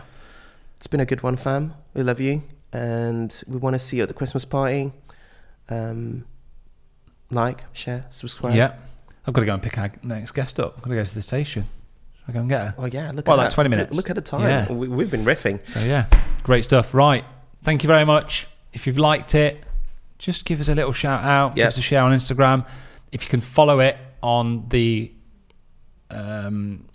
[0.78, 1.74] It's been a good one, fam.
[1.94, 2.44] We love you.
[2.74, 4.92] And we want to see you at the Christmas party.
[5.70, 6.26] Um,
[7.32, 8.56] like, share, subscribe.
[8.56, 8.74] Yeah,
[9.26, 10.74] I've got to go and pick our next guest up.
[10.78, 11.66] I've got to go to the station.
[12.28, 12.76] I go and get her?
[12.78, 13.12] Oh, yeah.
[13.14, 13.56] Look Well, at like that.
[13.56, 13.94] 20 minutes.
[13.94, 14.42] Look, at the time.
[14.42, 14.72] Yeah.
[14.72, 15.66] We, we've been riffing.
[15.68, 16.08] So yeah,
[16.44, 16.94] great stuff.
[16.94, 17.24] Right,
[17.62, 18.48] thank you very much.
[18.74, 19.64] If you've liked it,
[20.18, 21.56] just give us a little shout out.
[21.56, 22.66] Give us a share on Instagram.
[23.12, 25.12] If you can follow it on the
[26.10, 26.86] um,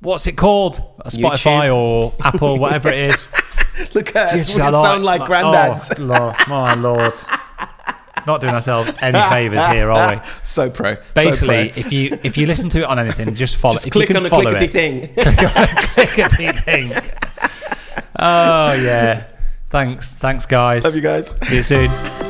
[0.00, 0.76] what's it called?
[1.06, 1.74] Spotify YouTube.
[1.74, 3.28] or Apple, whatever it is.
[3.94, 4.34] Look at us.
[4.34, 5.98] We sound like granddads.
[5.98, 7.14] Oh, Lord, my lord.
[8.30, 10.20] Not doing ourselves any favours here, are we?
[10.44, 10.94] So pro.
[10.94, 11.80] So Basically, pro.
[11.80, 13.74] if you if you listen to it on anything, just follow.
[13.74, 15.24] Just if click you can on the follow clickety it, thing.
[15.94, 16.92] clickety thing.
[18.22, 19.24] Oh yeah.
[19.70, 20.14] Thanks.
[20.14, 20.84] Thanks guys.
[20.84, 21.30] Love you guys.
[21.48, 22.29] See you soon.